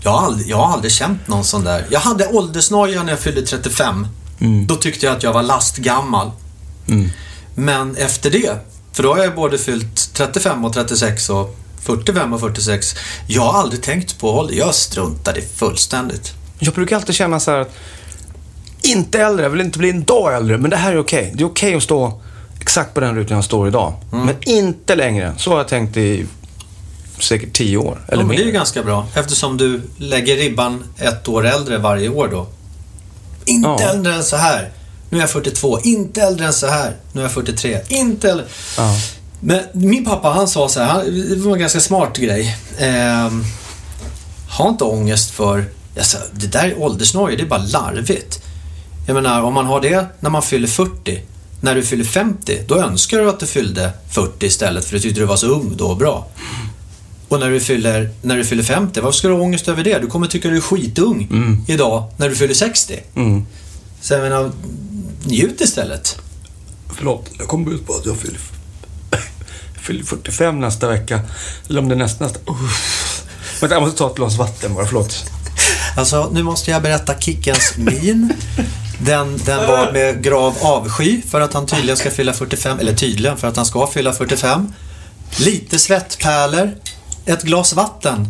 [0.00, 1.84] jag, har aldrig, jag har aldrig känt någon sån där.
[1.90, 4.06] Jag hade åldersnoja när jag fyllde 35.
[4.66, 6.30] Då tyckte jag att jag var lastgammal.
[7.54, 8.56] Men efter det,
[8.92, 12.94] för då har jag både fyllt 35 och 36 och 45 och 46.
[13.26, 14.54] Jag har aldrig tänkt på ålder.
[14.54, 16.32] Jag struntade fullständigt.
[16.58, 17.70] Jag brukar alltid känna så här att
[18.82, 21.32] inte äldre, jag vill inte bli en dag äldre, men det här är okej.
[21.34, 22.20] Det är okej att stå
[22.60, 23.94] exakt på den rutan jag står idag.
[24.12, 24.26] Mm.
[24.26, 25.32] Men inte längre.
[25.38, 26.26] Så har jag tänkt i
[27.18, 27.98] säkert tio år.
[28.08, 31.78] Eller ja, men det är ju ganska bra eftersom du lägger ribban ett år äldre
[31.78, 32.46] varje år då.
[33.44, 33.80] Inte Ja.
[33.80, 34.70] äldre än så här.
[35.12, 35.80] Nu är jag 42.
[35.80, 36.96] Inte äldre än så här.
[37.12, 37.80] Nu är jag 43.
[37.88, 38.46] Inte äldre.
[38.76, 38.96] Ja.
[39.40, 42.56] Men min pappa han sa så här, han, det var en ganska smart grej.
[42.78, 43.44] Ehm,
[44.58, 48.42] ha inte ångest för, jag sa, det där är åldersnoja, det är bara larvigt.
[49.06, 51.22] Jag menar, om man har det när man fyller 40,
[51.60, 55.20] när du fyller 50, då önskar du att du fyllde 40 istället för du tyckte
[55.20, 56.26] du var så ung då och bra.
[57.28, 59.98] Och när du fyller, när du fyller 50, varför ska du ha ångest över det?
[59.98, 61.28] Du kommer tycka du är skitung
[61.68, 63.00] idag när du fyller 60.
[63.14, 63.46] Mm.
[64.02, 64.50] Så jag menar,
[65.24, 66.18] njut istället.
[66.96, 68.40] Förlåt, jag kom ut på att jag fyller,
[69.82, 71.20] fyller 45 nästa vecka.
[71.68, 72.40] Eller om det är nästa, nästa.
[72.46, 73.24] Uff.
[73.60, 75.24] Vänta, jag måste ta ett glas vatten bara, förlåt.
[75.96, 78.32] Alltså, nu måste jag berätta Kickens min.
[78.98, 83.36] Den, den var med grav avsky för att han tydligen ska fylla 45, eller tydligen
[83.36, 84.72] för att han ska fylla 45.
[85.36, 86.74] Lite svettpärlor,
[87.26, 88.28] ett glas vatten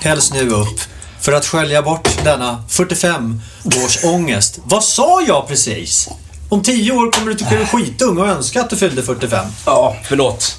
[0.00, 0.80] hälls nu upp
[1.20, 3.40] för att skölja bort denna 45
[3.84, 4.58] års ångest.
[4.64, 6.08] Vad sa jag precis?
[6.48, 9.46] Om 10 år kommer du tycka du är skitung och önska att du fyllde 45.
[9.66, 10.56] Ja, förlåt.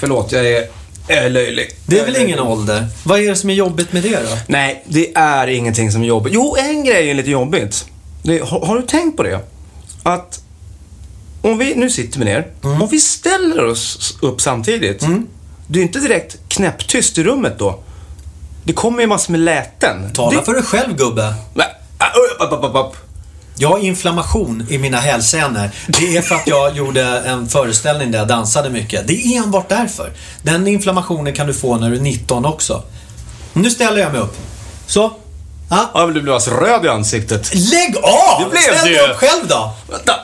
[0.00, 0.66] Förlåt, jag är,
[1.08, 1.70] jag är löjlig.
[1.86, 2.86] Det är väl ingen ålder?
[3.04, 4.36] Vad är det som är jobbigt med det då?
[4.46, 6.32] Nej, det är ingenting som är jobbigt.
[6.34, 7.84] Jo, en grej är lite jobbigt.
[8.22, 9.40] Det, har, har du tänkt på det?
[10.02, 10.40] Att
[11.42, 12.82] om vi nu sitter vi ner, Mm.
[12.82, 15.04] om vi ställer oss upp samtidigt.
[15.66, 17.78] Det är inte direkt knäpptyst i rummet då.
[18.64, 20.12] Det kommer ju massor med läten.
[20.12, 21.34] Tala det, för dig själv gubbe.
[21.98, 22.06] Ah,
[22.40, 22.96] upp, upp, upp, upp.
[23.56, 25.70] Jag har inflammation i mina hälsenor.
[25.86, 29.06] Det är för att jag gjorde en föreställning där jag dansade mycket.
[29.06, 30.12] Det är enbart därför.
[30.42, 32.82] Den inflammationen kan du få när du är 19 också.
[33.52, 34.36] Nu ställer jag mig upp.
[34.86, 35.12] Så.
[35.70, 35.90] Ja.
[35.94, 37.54] Ja, men du blev alltså röd i ansiktet.
[37.54, 38.44] Lägg av!
[38.44, 39.72] Det blev Ställ dig upp själv då.
[39.90, 40.14] Vänta.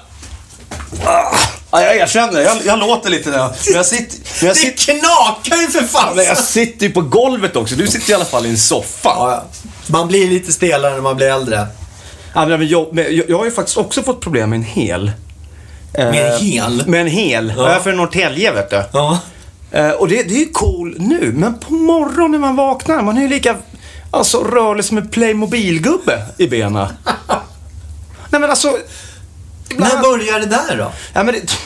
[1.05, 1.37] Ah,
[1.81, 3.39] ja, jag erkänner, jag, jag låter lite där.
[3.66, 6.16] Men jag sitter, men jag Det sitter, knakar ju för fan!
[6.16, 7.74] men jag sitter ju på golvet också.
[7.74, 9.09] Du sitter i alla fall i en soffa.
[9.09, 9.45] Ja, ja.
[9.87, 11.66] Man blir lite stelare när man blir äldre.
[12.35, 15.11] Ja, men jag, men jag, jag har ju faktiskt också fått problem med en hel.
[15.95, 16.83] Eh, Med en hel?
[16.87, 17.53] Med en hel.
[17.57, 17.62] Ja.
[17.62, 18.85] Jag är från Norrtälje, vet du.
[18.93, 19.18] Ja.
[19.72, 23.16] Eh, och det, det är ju cool nu, men på morgonen när man vaknar, man
[23.16, 23.57] är ju lika
[24.11, 26.89] alltså, rörlig som en Playmobil-gubbe i benen.
[28.31, 28.79] Nej men alltså...
[29.71, 30.93] ibland- När börjar det där då?
[31.12, 31.59] Ja, men det,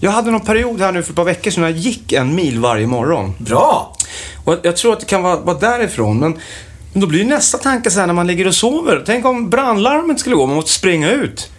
[0.00, 2.58] jag hade någon period här nu för ett par veckor sedan jag gick en mil
[2.60, 3.34] varje morgon.
[3.38, 3.96] Bra!
[4.44, 6.38] Och jag tror att det kan vara, vara därifrån, men
[6.92, 9.02] men då blir ju nästa tanke så här när man ligger och sover.
[9.06, 11.50] Tänk om brandlarmet skulle gå, man måste springa ut.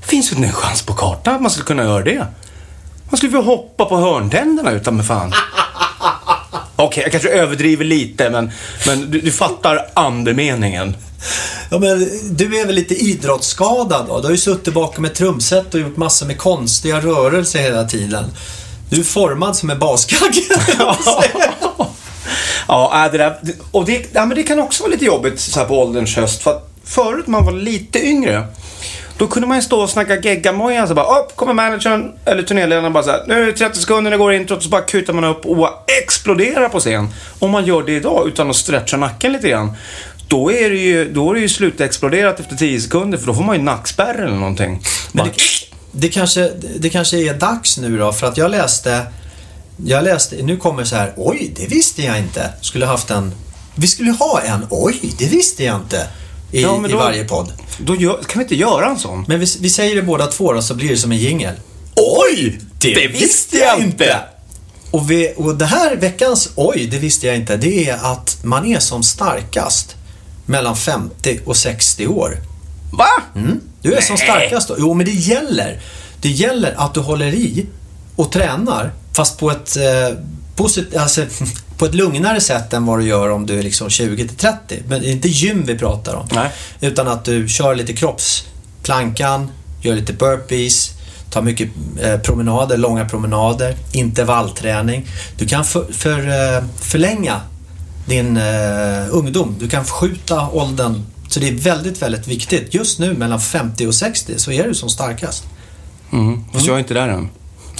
[0.00, 2.26] Det finns ju inte en chans på kartan att man skulle kunna göra det.
[3.10, 5.32] Man skulle få hoppa på hörntänderna utan med fan.
[6.76, 8.50] Okej, jag kanske överdriver lite, men,
[8.86, 10.94] men du, du fattar andemeningen.
[11.70, 14.20] Ja, men du är väl lite idrottsskadad då?
[14.20, 18.24] Du har ju suttit bakom ett trumset och gjort massor med konstiga rörelser hela tiden.
[18.90, 20.42] Du är formad som en baskagge.
[22.68, 23.36] Ja, äh, det där,
[23.70, 26.42] och det, ja, men det kan också vara lite jobbigt så här på ålderns höst.
[26.42, 28.46] För att förut när man var lite yngre,
[29.18, 30.86] då kunde man ju stå och snacka geggamoja.
[30.86, 34.10] Så bara, upp kommer managern eller turnéledaren bara så här, nu är det 30 sekunder,
[34.10, 34.62] det går introt.
[34.62, 35.68] Så bara kutar man upp och
[36.02, 37.08] exploderar på scen.
[37.38, 39.76] Om man gör det idag utan att stretcha nacken lite grann.
[40.28, 43.42] Då är det ju, då är det ju slutexploderat efter 10 sekunder för då får
[43.42, 44.82] man ju nackspärr eller någonting.
[45.12, 45.32] Men det,
[45.92, 49.02] det, kanske, det kanske är dags nu då, för att jag läste...
[49.86, 52.50] Jag läste, nu kommer så här, oj, det visste jag inte.
[52.60, 53.32] Skulle haft en...
[53.74, 56.06] Vi skulle ha en, oj, det visste jag inte.
[56.52, 57.52] I, Ja, men i då- varje podd.
[57.78, 59.24] då gör, kan vi inte göra en sån?
[59.28, 61.54] Men vi, vi säger det båda två då, så blir det som en jingel.
[61.96, 62.60] Oj!
[62.78, 64.16] Det, visste jag inte!
[64.90, 68.66] Och, vi, och det här veckans oj, det visste jag inte, det är att man
[68.66, 69.94] är som starkast
[70.48, 72.36] mellan 50 och 60 år.
[72.92, 73.08] Va?
[73.36, 73.60] Mm.
[73.82, 74.74] Du är som starkast då.
[74.78, 75.80] Jo, men det gäller.
[76.20, 77.66] Det gäller att du håller i
[78.16, 80.16] och tränar, fast på ett, eh,
[80.56, 81.24] posit- alltså,
[81.78, 84.82] på ett lugnare sätt än vad du gör om du är liksom 20 till 30.
[84.88, 86.28] Men det är inte gym vi pratar om.
[86.32, 86.50] Nej.
[86.80, 89.50] Utan att du kör lite kroppsplankan,
[89.82, 90.90] gör lite burpees,
[91.30, 91.68] tar mycket
[92.00, 95.06] eh, promenader, långa promenader, intervallträning.
[95.38, 97.40] Du kan för, för, eh, förlänga
[98.08, 98.44] din eh,
[99.10, 99.54] ungdom.
[99.60, 101.02] Du kan förskjuta åldern.
[101.28, 102.74] Så det är väldigt, väldigt viktigt.
[102.74, 105.44] Just nu mellan 50 och 60 så är du som starkast.
[106.12, 106.44] Mm.
[106.52, 107.28] Fast jag är inte där än.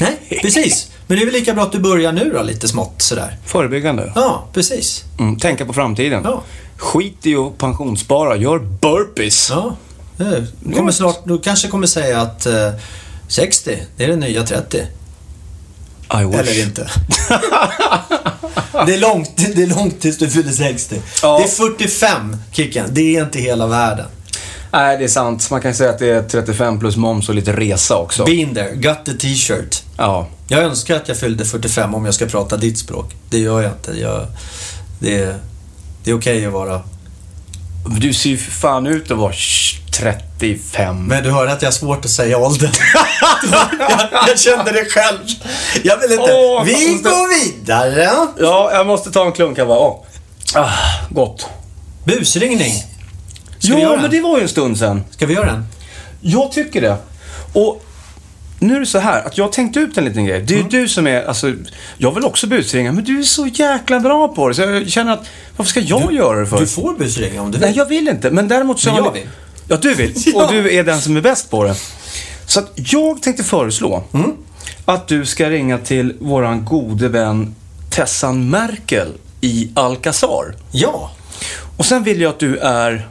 [0.00, 0.90] Nej, precis.
[1.06, 3.36] Men det är väl lika bra att du börjar nu då, lite smått sådär.
[3.44, 4.12] Förebyggande.
[4.14, 5.04] Ja, precis.
[5.18, 6.20] Mm, tänka på framtiden.
[6.24, 6.42] Ja.
[6.76, 9.50] Skit i att pensionsspara, gör burpees.
[9.50, 9.76] Ja.
[10.16, 12.70] Du, kommer snart, du kanske kommer säga att eh,
[13.28, 14.82] 60, det är det nya 30.
[16.38, 16.90] Eller inte.
[18.86, 20.96] det, är långt, det är långt tills du fyller 60.
[21.22, 21.38] Ja.
[21.38, 22.86] Det är 45, Kicken.
[22.92, 24.06] Det är inte hela världen.
[24.72, 25.50] Nej, det är sant.
[25.50, 28.24] Man kan säga att det är 35 plus moms och lite resa också.
[28.24, 29.82] Been there, got the t-shirt.
[29.96, 30.28] Ja.
[30.48, 33.14] Jag önskar att jag fyllde 45 om jag ska prata ditt språk.
[33.30, 34.00] Det gör jag inte.
[34.00, 34.26] Jag,
[35.00, 35.38] det, är-
[36.04, 36.82] det är okej att vara...
[38.00, 39.32] Du ser ju för fan ut att vara
[39.98, 41.06] 35.
[41.06, 42.70] Men du hörde att jag har svårt att säga åldern.
[43.80, 45.18] jag, jag kände det själv.
[45.82, 46.32] Jag vill inte...
[46.32, 48.10] Åh, Vi måste- går vidare.
[48.40, 49.78] Ja, jag måste ta en klunk här bara.
[49.78, 50.04] Åh.
[50.54, 50.70] Ah,
[51.10, 51.46] gott.
[52.04, 52.72] Busringning.
[53.58, 54.10] Ska Ja, men den?
[54.10, 55.04] det var ju en stund sen.
[55.10, 55.66] Ska vi göra den?
[56.20, 56.96] Jag tycker det.
[57.52, 57.84] Och
[58.60, 60.40] nu är det så här att jag har tänkt ut en liten grej.
[60.40, 61.52] Det är ju du som är, alltså,
[61.98, 64.54] jag vill också busringa, men du är så jäkla bra på det.
[64.54, 65.22] Så jag känner att,
[65.56, 66.60] varför ska jag göra det för?
[66.60, 67.66] Du får busringa om du vill.
[67.68, 68.30] Nej, jag vill inte.
[68.30, 68.88] Men däremot så...
[68.92, 69.26] Men jag vill.
[69.68, 70.12] Ja, du vill.
[70.26, 70.44] Ja.
[70.44, 71.74] Och du är den som är bäst på det.
[72.46, 74.32] Så att jag tänkte föreslå Mm.
[74.84, 77.54] att du ska ringa till våran gode vän
[77.90, 79.08] Tessan Merkel
[79.40, 80.54] i Alcazar.
[80.72, 81.10] Ja.
[81.76, 83.08] Och sen vill jag att du är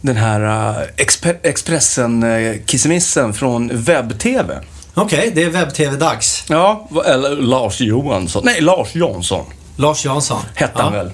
[0.00, 4.60] den här uh, expe- Expressen-kissemissen från webb-tv.
[4.94, 6.44] Okej, det är webb-tv-dags.
[6.48, 8.42] Ja, eller Lars Johansson.
[8.44, 9.44] Nej, Lars Jansson
[9.76, 10.40] Lars Jansson.
[10.54, 10.98] hette han Ja.
[11.02, 11.10] väl.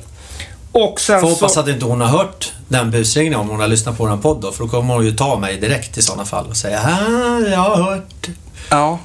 [0.72, 1.60] Och sen Får hoppas så...
[1.60, 4.52] att inte hon har hört den busringningen om hon har lyssnat på vår podd då.
[4.52, 7.58] För då kommer hon ju ta mig direkt i sådana fall och säga ah, jag
[7.58, 8.28] har hört.
[8.70, 8.98] Ja.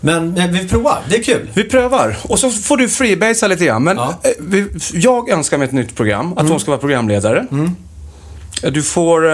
[0.00, 1.50] Men, men vi provar, det är kul.
[1.54, 2.16] Vi prövar.
[2.22, 3.84] Och så får du freebasea lite grann.
[3.84, 4.14] Men Ja.
[4.22, 6.38] eh, vi, jag önskar mig ett nytt program.
[6.38, 7.46] Att hon ska vara programledare.
[8.62, 9.26] Eh, Du får...
[9.28, 9.32] eh,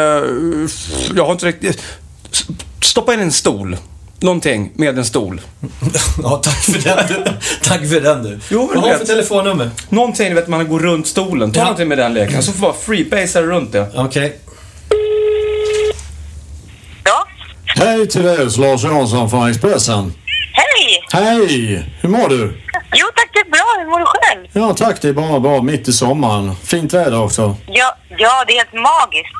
[1.16, 1.82] jag har inte riktigt...
[2.82, 3.76] Stoppa in en stol.
[4.20, 5.40] Någonting med en stol.
[6.22, 7.24] Ja, tack för den du.
[7.62, 8.38] tack för den du.
[8.50, 9.70] Jo, men Vad har vet- för telefonnummer?
[9.88, 11.52] Någonting, du vet, man går runt stolen.
[11.52, 11.64] Ta Ja.
[11.64, 12.42] någonting med den leken.
[12.42, 13.86] Så får bara freebasea runt det.
[13.94, 14.38] Okej.
[17.04, 17.26] Ja,
[17.84, 20.12] Hej Therese, Lars Jansson från Expressen.
[20.52, 21.02] hej!
[21.12, 21.86] Hej!
[22.00, 22.60] Hur mår du?
[22.94, 23.64] Jo tack, det är bra.
[23.78, 24.46] Hur mår du själv?
[24.52, 25.62] Ja tack, det är bara bra.
[25.62, 26.54] Mitt i sommaren.
[26.64, 27.56] Fint väder också.
[27.66, 29.34] Ja, ja, det är helt magiskt.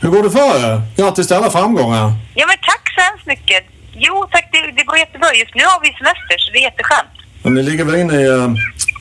[0.00, 0.82] Hur går det för er?
[0.96, 2.12] Grattis till alla framgångar.
[2.34, 3.64] Ja, men tack så hemskt mycket.
[3.98, 5.28] Jo tack, det, det går jättebra.
[5.34, 7.14] Just nu har vi semester, så det är jätteskönt.
[7.42, 8.54] Men ni ligger väl inne i uh,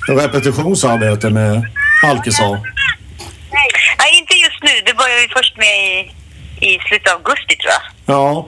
[0.08, 1.68] repetitionsarbete med
[2.04, 2.60] Alkisar?
[4.00, 4.74] Nej, inte just nu.
[4.86, 6.12] Det börjar vi först med i,
[6.68, 8.16] i slutet av augusti, tror jag.
[8.16, 8.48] Ja.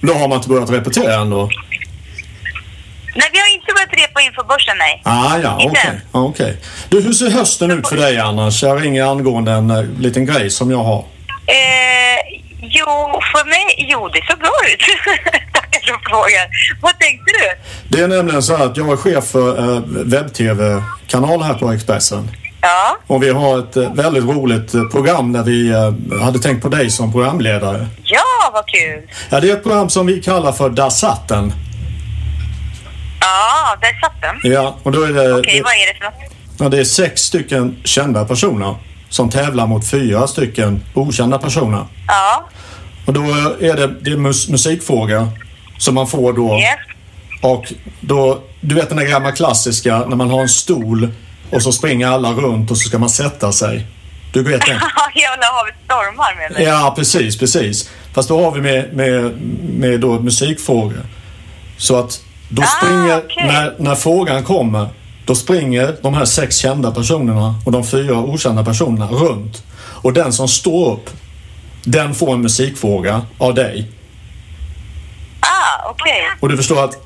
[0.00, 1.50] Då har man inte börjat repetera ändå?
[3.14, 5.02] Nej, vi har inte börjat repa inför börsen, nej.
[5.04, 5.82] Ah, ja, okej.
[5.88, 6.00] Än.
[6.12, 6.56] Ja, okej.
[6.88, 8.62] Du, hur ser hösten ut för dig annars?
[8.62, 10.98] Jag ringer angående en uh, liten grej som jag har.
[11.46, 14.82] Eh, jo, för mig, jo, det ser bra ut.
[15.86, 16.48] Som frågar.
[16.80, 17.46] Vad tänkte du?
[17.96, 22.30] Det är nämligen så här att jag är chef för uh, webb-tv-kanal här på Expressen.
[22.60, 26.62] Ja, Och vi har ett eh, väldigt roligt eh, program där vi eh, hade tänkt
[26.62, 27.86] på dig som programledare.
[28.04, 29.02] ja, vad kul.
[29.30, 31.52] Ja, det är ett program som vi kallar för Dasatten.
[33.20, 34.52] Jaha, där satt den.
[34.52, 35.34] Ja, och då är det...
[35.34, 36.32] Okej, vad är det för något?
[36.58, 38.76] Ja, det är sex stycken kända personer
[39.08, 41.86] som tävlar mot fyra stycken okända personer.
[42.08, 42.48] Ja.
[43.06, 43.20] Och då
[43.60, 45.28] är det, det är mus, musikfråga
[45.82, 46.58] som man får då.
[46.58, 46.68] Yes.
[47.42, 51.08] Och då, du vet den där gamla klassiska när man har en stol
[51.50, 53.86] och så springer alla runt och så ska man sätta sig.
[54.32, 54.74] Du vet den?
[55.14, 56.62] Jävla havet stormar menar du?
[56.64, 57.90] Ja, precis, precis.
[58.14, 59.32] Fast då har vi med, med,
[59.78, 61.02] med då musikfrågor.
[61.78, 63.46] Så att då Ah, springer, okej.
[63.46, 64.88] när, när frågan kommer,
[65.26, 69.62] då springer de här sex kända personerna och de fyra okända personerna runt.
[69.76, 71.10] Och den som står upp,
[71.84, 73.88] den får en musikfråga av dig.
[75.42, 76.22] Ah, okej.
[76.40, 76.96] Och du förstår att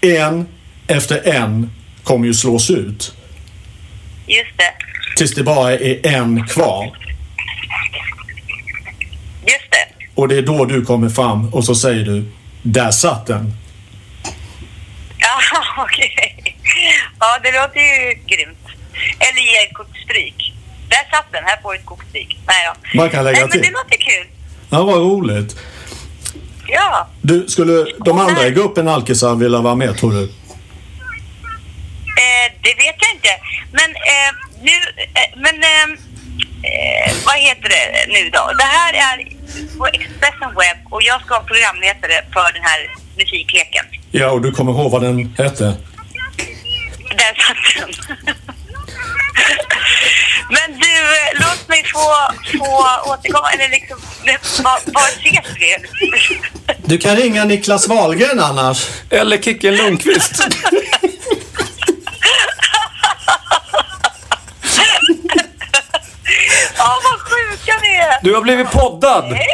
[0.00, 0.48] en
[0.86, 1.70] efter en
[2.04, 3.14] kommer ju slås ut.
[4.26, 4.72] Just det.
[5.16, 6.84] Tills det bara är en kvar.
[9.46, 9.88] Just det.
[10.14, 12.24] Och det är då du kommer fram och så säger du,
[12.62, 13.52] där satt den.
[15.18, 15.40] Ja,
[15.84, 16.56] okej.
[17.20, 18.58] Ja, det låter ju grymt.
[19.18, 20.54] Eller ge ett kokstryk.
[20.88, 21.44] Där satt den.
[21.44, 22.38] Här får du ett kokstryk.
[22.46, 22.98] Nej då.
[22.98, 23.62] Man kan lägga Nej, men till.
[23.62, 24.26] det låter kul.
[24.70, 25.56] Ja, vad roligt.
[26.72, 27.08] Ja.
[27.22, 30.22] Du, skulle de andra i gruppen alkisar vilja vara med tror du?
[30.22, 30.28] Eh,
[32.62, 33.28] det vet jag inte.
[33.72, 34.30] Men eh,
[34.62, 34.76] nu,
[35.18, 35.86] eh, men eh,
[36.70, 38.52] eh, vad heter det nu då?
[38.58, 39.26] Det här är
[39.78, 43.84] på Expressen Webb och jag ska vara programledare för den här musikleken.
[44.10, 45.64] Ja, och du kommer ihåg vad den hette?
[47.10, 47.56] Där satt
[48.26, 48.34] den.
[50.50, 50.94] Men du,
[51.40, 53.98] låt mig få, få återkomma, eller liksom,
[54.64, 55.76] var, var ses vi?
[56.84, 58.88] Du kan ringa Niklas Wahlgren annars.
[59.10, 60.46] Eller Kicken Lundqvist.
[66.78, 68.24] Ja, vad sjuka ni är!
[68.24, 69.30] Du har blivit poddad.
[69.30, 69.46] Nej.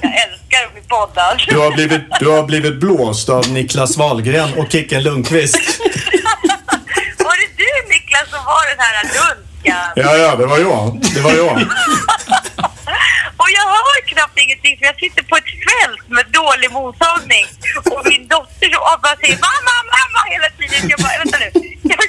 [0.00, 1.42] Jag älskar att bli poddad.
[1.48, 5.80] Du har blivit, du har blivit blåst av Niklas Wahlgren och Kicken Lundqvist.
[8.52, 9.88] Var den här lundskan?
[10.04, 10.84] Ja, ja, det var jag.
[11.14, 11.52] Det var jag.
[13.42, 17.46] Och jag hör knappt ingenting för jag sitter på ett fält med dålig mottagning.
[17.94, 20.80] Och min dotter så bara säger mamma, mamma hela tiden.
[20.92, 21.48] Jag bara, vänta nu.
[21.92, 22.04] Jag,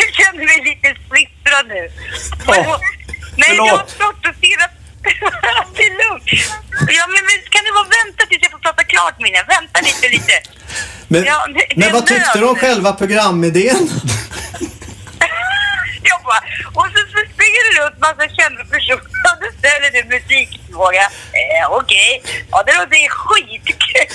[0.00, 1.82] jag känner mig lite splittrad nu.
[2.46, 2.76] Åh,
[3.42, 4.72] Nej, jag har stått och stirrat.
[5.76, 6.24] det är lugnt.
[6.98, 9.40] Ja, men, men kan du bara vänta tills jag får prata klart Minna?
[9.56, 10.36] Vänta lite, lite.
[11.08, 13.88] Men, Ja, det- men vad tyckte du om själva programidén?
[16.28, 16.42] Bara,
[16.78, 21.04] och så, så springer det runt massa kända personer och då ställer du musikfråga.
[21.40, 22.12] Eh, Okej,
[22.50, 24.06] ja det låter skitkul.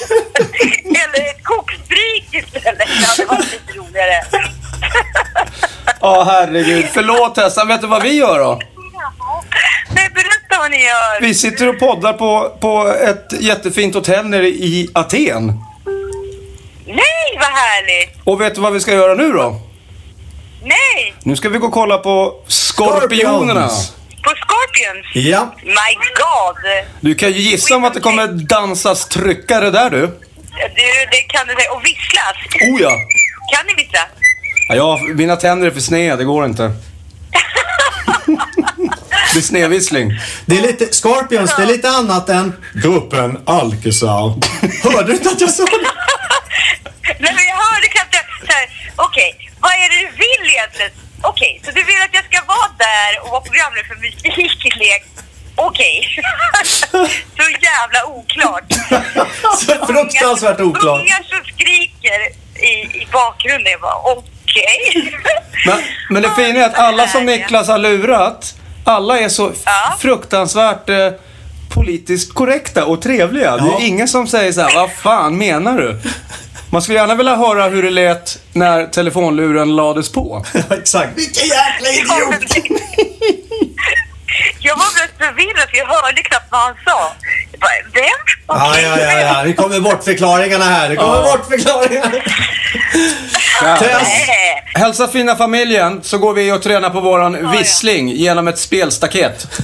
[1.03, 2.89] Eller ett kokstryk istället.
[3.01, 4.17] Ja, det var lite roligare.
[6.01, 6.85] Ja, herregud.
[6.93, 8.59] Förlåt Tessan, vet du vad vi gör då?
[9.95, 11.21] Nej, berätta vad ni gör.
[11.21, 15.47] Vi sitter och poddar på, på ett jättefint hotell nere i Aten.
[16.85, 18.17] Nej, vad härligt.
[18.23, 19.61] Och vet du vad vi ska göra nu då?
[21.25, 23.69] Nu ska vi gå och kolla på Skorpionerna.
[23.69, 23.93] Scorpions.
[24.23, 25.27] på Scorpions.
[25.27, 25.55] Ja.
[25.63, 26.85] My God.
[27.01, 29.99] Du kan ju gissa om att det kommer dansas tryckare där du.
[29.99, 31.71] Du, det kan du säga.
[31.71, 32.35] Och visslas.
[32.73, 32.89] Oh ja.
[33.55, 33.99] Kan ni vissla?
[34.69, 36.71] ja jag, mina tänder är för sneda, det går inte.
[39.33, 40.11] Det är snedvissling.
[40.45, 42.53] Det är lite, Scorpions, det är lite annat än...
[42.73, 44.33] Gruppen alkisar.
[44.83, 45.71] Hörde du inte att jag sa det?
[47.19, 48.45] Nej men jag hörde knappt det.
[48.47, 50.91] Så här, Okej, vad är det du vill egentligen?
[51.23, 53.95] Okej, så du vill att jag ska vara där och vara programledare för
[54.41, 55.03] musiklek?
[55.55, 56.07] Okej.
[57.37, 58.73] så jävla oklart.
[59.59, 60.99] Så fruktansvärt oklart.
[61.01, 62.19] Ungar som skriker
[62.63, 62.71] i,
[63.01, 63.71] i bakgrunden.
[63.71, 65.13] Jag bara okej.
[65.65, 65.77] Men,
[66.09, 68.55] men det fina är att alla som Niklas har lurat,
[68.85, 69.95] alla är så Ja.
[69.99, 71.09] fruktansvärt eh,
[71.73, 73.57] politiskt korrekta och trevliga.
[73.57, 73.77] Det Ja.
[73.79, 75.99] är ingen som säger så här, vad fan menar du?
[76.73, 80.45] Man skulle gärna vilja höra hur det lät när telefonluren lades på.
[80.71, 81.09] Exakt.
[81.17, 82.67] Vilken jävla idiot!
[84.59, 87.11] Jag var mest förvirrad för jag hörde knappt vad han sa.
[87.51, 88.03] Jag bara, Vem?
[88.47, 89.19] Ja, ja, ja, vem?
[89.19, 89.43] ja.
[89.43, 90.89] Det kommer bortförklaringarna här.
[90.89, 91.37] Det kommer Ja.
[91.37, 92.09] bortförklaringar.
[93.79, 94.07] Tess.
[94.07, 94.63] Nej.
[94.75, 99.47] Hälsa fina familjen så går vi och tränar på våran vissling genom ett spelstaket.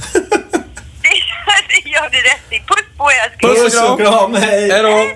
[1.02, 2.58] Det, gör du rätt i.
[2.66, 3.50] Puss på er älskling.
[3.64, 4.70] Puss Puss och kram, hej.
[4.70, 5.06] Hej då!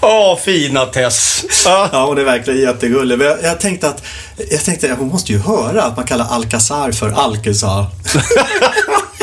[0.00, 1.44] Åh, fina Tess.
[1.64, 3.18] Ja, hon är verkligen jättegullig.
[3.18, 4.02] Men jag, jag tänkte att
[4.50, 7.86] jag tänkte, hon måste ju höra att man kallar Alcazar för alkisar.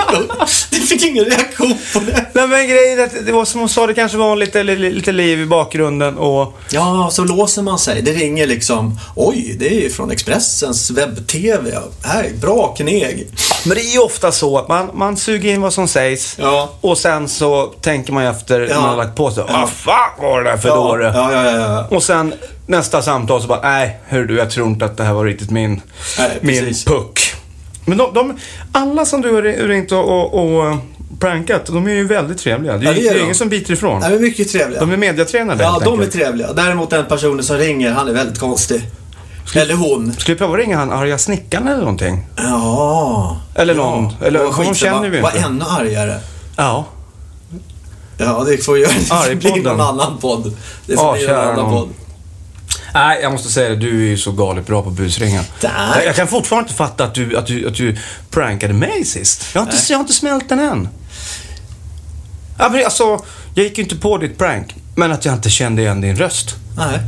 [0.70, 2.26] det fick ingen reaktion på det.
[2.34, 4.82] Nej men grejen är att det var som hon sa, det kanske var lite, lite,
[4.82, 6.58] lite liv i bakgrunden och...
[6.70, 8.02] Ja, så låser man sig.
[8.02, 9.00] Det ringer liksom.
[9.16, 11.80] Oj, det är ju från Expressens webb-tv.
[12.04, 13.28] Här, bra kneg.
[13.66, 16.70] Men det är ju ofta så att man, man suger in vad som sägs Ja.
[16.82, 19.44] och sen så tänker man efter när man har lagt på sig.
[19.50, 21.04] Vad fan var det där för Ja, dåre?
[21.16, 21.88] ja, ja, ja, ja.
[21.96, 22.34] Och sen
[22.68, 25.52] nästa samtal så bara, nej, hör du, jag tror inte att det här var riktigt
[25.52, 25.82] min,
[26.18, 26.86] Nej, min precis.
[26.86, 27.34] puck.
[27.86, 28.40] Men de, de,
[28.72, 30.78] alla som du har ringt och, och, eh,
[31.20, 32.78] prankat, de är ju väldigt trevliga.
[32.78, 33.20] Det är, Ja, det är de.
[33.20, 34.02] ingen som biter ifrån.
[34.02, 34.80] De är mycket trevliga.
[34.80, 36.54] De är mediatränade Ja, de är trevliga.
[36.54, 38.82] Däremot den personen som ringer, han är väldigt konstig.
[39.56, 40.14] Eller hon.
[40.14, 42.26] Ska vi prova att ringa han arga snickaren eller någonting?
[42.36, 43.38] Ja.
[43.56, 44.14] Eller någon.
[44.20, 44.28] Ja.
[44.28, 45.22] Eller honom känner vi inte.
[45.22, 46.20] var ännu argare.
[46.56, 46.86] Ja.
[48.18, 48.92] Ja, det får göra.
[49.30, 50.58] Det blir någon annan podd.
[50.86, 51.90] Det får bli en kära annan podd.
[52.94, 53.76] Nej, jag måste säga det.
[53.76, 55.44] Du är ju så galet bra på busringen.
[55.62, 55.72] Tack.
[55.96, 57.98] Jag, jag kan fortfarande inte fatta att du, att du, att du
[58.30, 59.46] prankade mig sist.
[59.54, 60.90] Jag har inte, jag har inte smält den än.
[62.60, 63.20] Ja, men alltså,
[63.56, 66.56] jag gick ju inte på ditt prank, men att jag inte kände igen din röst.
[66.78, 67.00] Nej.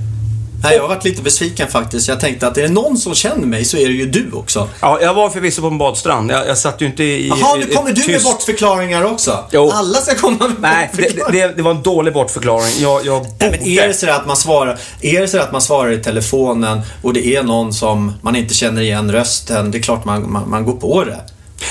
[0.63, 2.07] Nej, jag har varit lite besviken faktiskt.
[2.07, 4.69] Jag tänkte att är det någon som känner mig så är det ju du också.
[4.81, 6.31] Ja, jag var förvisso på en badstrand.
[6.31, 7.27] Jag, jag satt ju inte i...
[7.27, 9.43] Jaha, i- nu i kommer du med tyst- bortförklaringar också.
[9.51, 9.71] Jo.
[9.73, 11.47] Alla ska komma med Nej, det, bortförklaringar.
[11.47, 12.71] det, det var en dålig bortförklaring.
[12.79, 15.61] Jag, jag Nej, men är det så att man svarar, är det så att man
[15.61, 19.81] svarar i telefonen och det är någon som man inte känner igen rösten, det är
[19.81, 21.19] klart man, man, man går på det.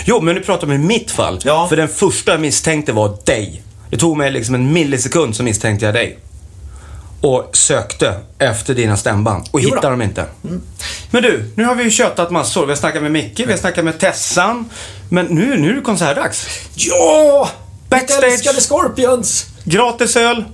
[0.05, 1.41] Jo, men nu pratar vi om mitt fall.
[1.45, 1.67] Ja.
[1.69, 3.63] För den första jag misstänkte var dig.
[3.91, 6.19] Det tog mig liksom en millisekund så misstänkte jag dig.
[7.25, 10.25] Och sökte efter dina stämband och hittade dem inte.
[11.11, 12.67] Men du, nu har vi ju tjötat massor.
[12.67, 14.71] Vi har snackat med Micke, vi har snackat med Tessan.
[15.09, 16.47] Men nu, nu är det konsertdags.
[16.75, 17.51] Ja!
[17.89, 18.25] Backstage.
[18.25, 19.47] Älskade Scorpions!
[19.65, 20.45] Gratis öl,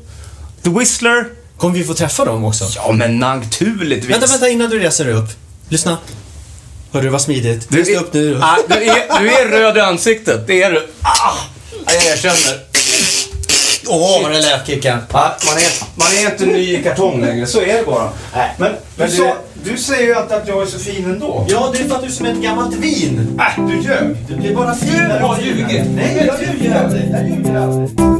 [0.62, 1.26] The Whistler.
[1.56, 2.64] Kommer vi få träffa dem också?
[2.76, 4.10] Ja, men naturligtvis.
[4.10, 5.28] Vänta, vänta innan du reser dig upp.
[5.68, 5.98] Lyssna.
[6.92, 7.66] Hörde du vad smidigt?
[7.68, 8.40] Du dig upp nu.
[8.42, 10.88] Ah, du, är, du är röd i ansiktet, det är du.
[11.02, 11.36] Ah,
[11.86, 12.69] jag erkänner.
[13.88, 14.98] Åh, vad det lät Kickan.
[15.12, 18.10] Ja, man, är, man är inte ny i kartong längre, så är det bara.
[18.34, 18.54] Nej.
[18.58, 21.46] Men, Men du, sa, du säger ju alltid att jag är så fin ändå.
[21.48, 23.40] Ja, det är för att du är som ett gammalt vin.
[23.58, 24.16] Äh, du ljög.
[24.28, 25.18] Du blir bara finare.
[25.18, 25.82] Du har ljugit.
[25.96, 27.10] Nej, jag ljuger aldrig.
[27.12, 28.19] Jag ljuger aldrig.